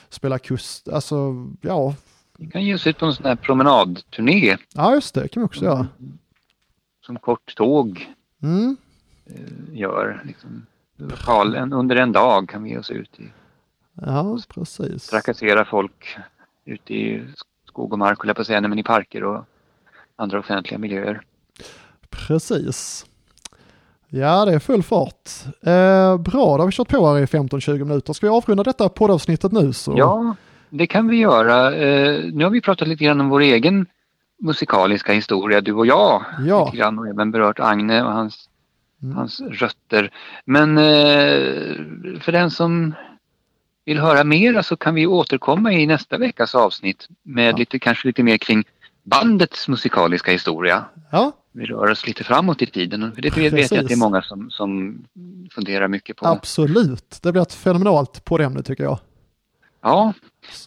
spela 0.08 0.38
kust, 0.38 0.88
alltså 0.88 1.46
ja. 1.60 1.94
Vi 2.38 2.46
kan 2.46 2.64
ge 2.64 2.74
oss 2.74 2.86
ut 2.86 2.98
på 2.98 3.06
en 3.06 3.14
sån 3.14 3.26
här 3.26 3.36
promenadturné. 3.36 4.56
Ja, 4.74 4.94
just 4.94 5.14
det, 5.14 5.28
kan 5.28 5.42
vi 5.42 5.46
också 5.46 5.64
göra. 5.64 5.86
Mm 6.00 6.18
som 7.08 7.18
Kort 7.18 7.54
Tåg 7.54 8.14
mm. 8.42 8.76
Eh, 9.26 9.78
gör. 9.78 10.22
Liksom, 10.24 10.66
lokalen, 10.96 11.72
under 11.72 11.96
en 11.96 12.12
dag 12.12 12.48
kan 12.48 12.62
vi 12.62 12.70
ge 12.70 12.78
oss 12.78 12.90
ut 12.90 13.20
i. 13.20 13.22
Ja, 14.06 14.38
precis. 14.48 15.06
Trakassera 15.06 15.64
folk 15.64 16.16
ute 16.64 16.94
i 16.94 17.24
skog 17.64 17.92
och 17.92 17.98
mark, 17.98 18.36
på 18.36 18.44
säga, 18.44 18.60
men 18.60 18.78
i 18.78 18.82
parker 18.82 19.24
och 19.24 19.44
andra 20.16 20.38
offentliga 20.38 20.78
miljöer. 20.78 21.20
Precis. 22.10 23.06
Ja, 24.08 24.44
det 24.44 24.52
är 24.52 24.58
full 24.58 24.82
fart. 24.82 25.30
Eh, 25.62 26.16
bra, 26.16 26.56
då 26.56 26.58
har 26.58 26.66
vi 26.66 26.72
kört 26.72 26.88
på 26.88 27.06
här 27.06 27.22
i 27.22 27.26
15-20 27.26 27.84
minuter. 27.84 28.12
Ska 28.12 28.26
vi 28.26 28.32
avrunda 28.32 28.62
detta 28.62 28.88
poddavsnittet 28.88 29.52
nu? 29.52 29.72
Så? 29.72 29.94
Ja, 29.96 30.36
det 30.70 30.86
kan 30.86 31.08
vi 31.08 31.16
göra. 31.16 31.74
Eh, 31.74 32.24
nu 32.32 32.44
har 32.44 32.50
vi 32.50 32.60
pratat 32.60 32.88
lite 32.88 33.04
grann 33.04 33.20
om 33.20 33.28
vår 33.28 33.40
egen 33.40 33.86
musikaliska 34.40 35.12
historia, 35.12 35.60
du 35.60 35.72
och 35.72 35.86
jag. 35.86 36.24
Ja. 36.46 36.64
Lite 36.64 36.76
grann, 36.76 36.98
och 36.98 37.06
även 37.06 37.30
berört 37.30 37.60
Agne 37.60 38.02
och 38.02 38.12
hans, 38.12 38.48
mm. 39.02 39.16
hans 39.16 39.40
rötter. 39.40 40.10
Men 40.44 40.78
eh, 40.78 42.20
för 42.20 42.32
den 42.32 42.50
som 42.50 42.94
vill 43.88 43.98
höra 43.98 44.24
mer 44.24 44.62
så 44.62 44.76
kan 44.76 44.94
vi 44.94 45.06
återkomma 45.06 45.72
i 45.72 45.86
nästa 45.86 46.18
veckas 46.18 46.54
avsnitt 46.54 47.08
med 47.22 47.52
ja. 47.52 47.56
lite, 47.56 47.78
kanske 47.78 48.08
lite 48.08 48.22
mer 48.22 48.38
kring 48.38 48.64
bandets 49.02 49.68
musikaliska 49.68 50.32
historia. 50.32 50.84
Ja. 51.10 51.32
Vi 51.52 51.66
rör 51.66 51.90
oss 51.90 52.06
lite 52.06 52.24
framåt 52.24 52.62
i 52.62 52.66
tiden. 52.66 53.12
För 53.14 53.22
det 53.22 53.30
Precis. 53.30 53.52
vet 53.52 53.70
jag 53.70 53.80
att 53.80 53.88
det 53.88 53.94
är 53.94 53.98
många 53.98 54.22
som, 54.22 54.50
som 54.50 55.02
funderar 55.50 55.88
mycket 55.88 56.16
på. 56.16 56.26
Absolut, 56.26 57.18
det 57.22 57.32
blir 57.32 57.42
ett 57.42 57.52
fenomenalt 57.52 58.24
poddämne 58.24 58.62
tycker 58.62 58.84
jag. 58.84 58.98
Ja, 59.82 60.12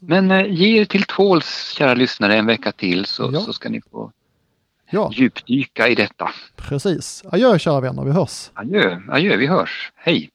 men 0.01 0.31
eh, 0.31 0.45
ge 0.53 0.81
er 0.81 0.86
till 0.86 1.03
tåls 1.03 1.73
kära 1.77 1.93
lyssnare 1.93 2.36
en 2.36 2.45
vecka 2.45 2.71
till 2.71 3.05
så, 3.05 3.29
ja. 3.34 3.39
så 3.39 3.53
ska 3.53 3.69
ni 3.69 3.81
få 3.91 4.12
ja. 4.89 5.12
djupdyka 5.13 5.88
i 5.88 5.95
detta. 5.95 6.29
Precis. 6.55 7.23
Adjö 7.31 7.60
kära 7.60 7.79
vänner, 7.79 8.03
vi 8.03 8.12
hörs. 8.12 8.51
Adjö, 8.53 9.01
adjö, 9.10 9.38
vi 9.38 9.47
hörs. 9.47 9.91
Hej. 9.95 10.29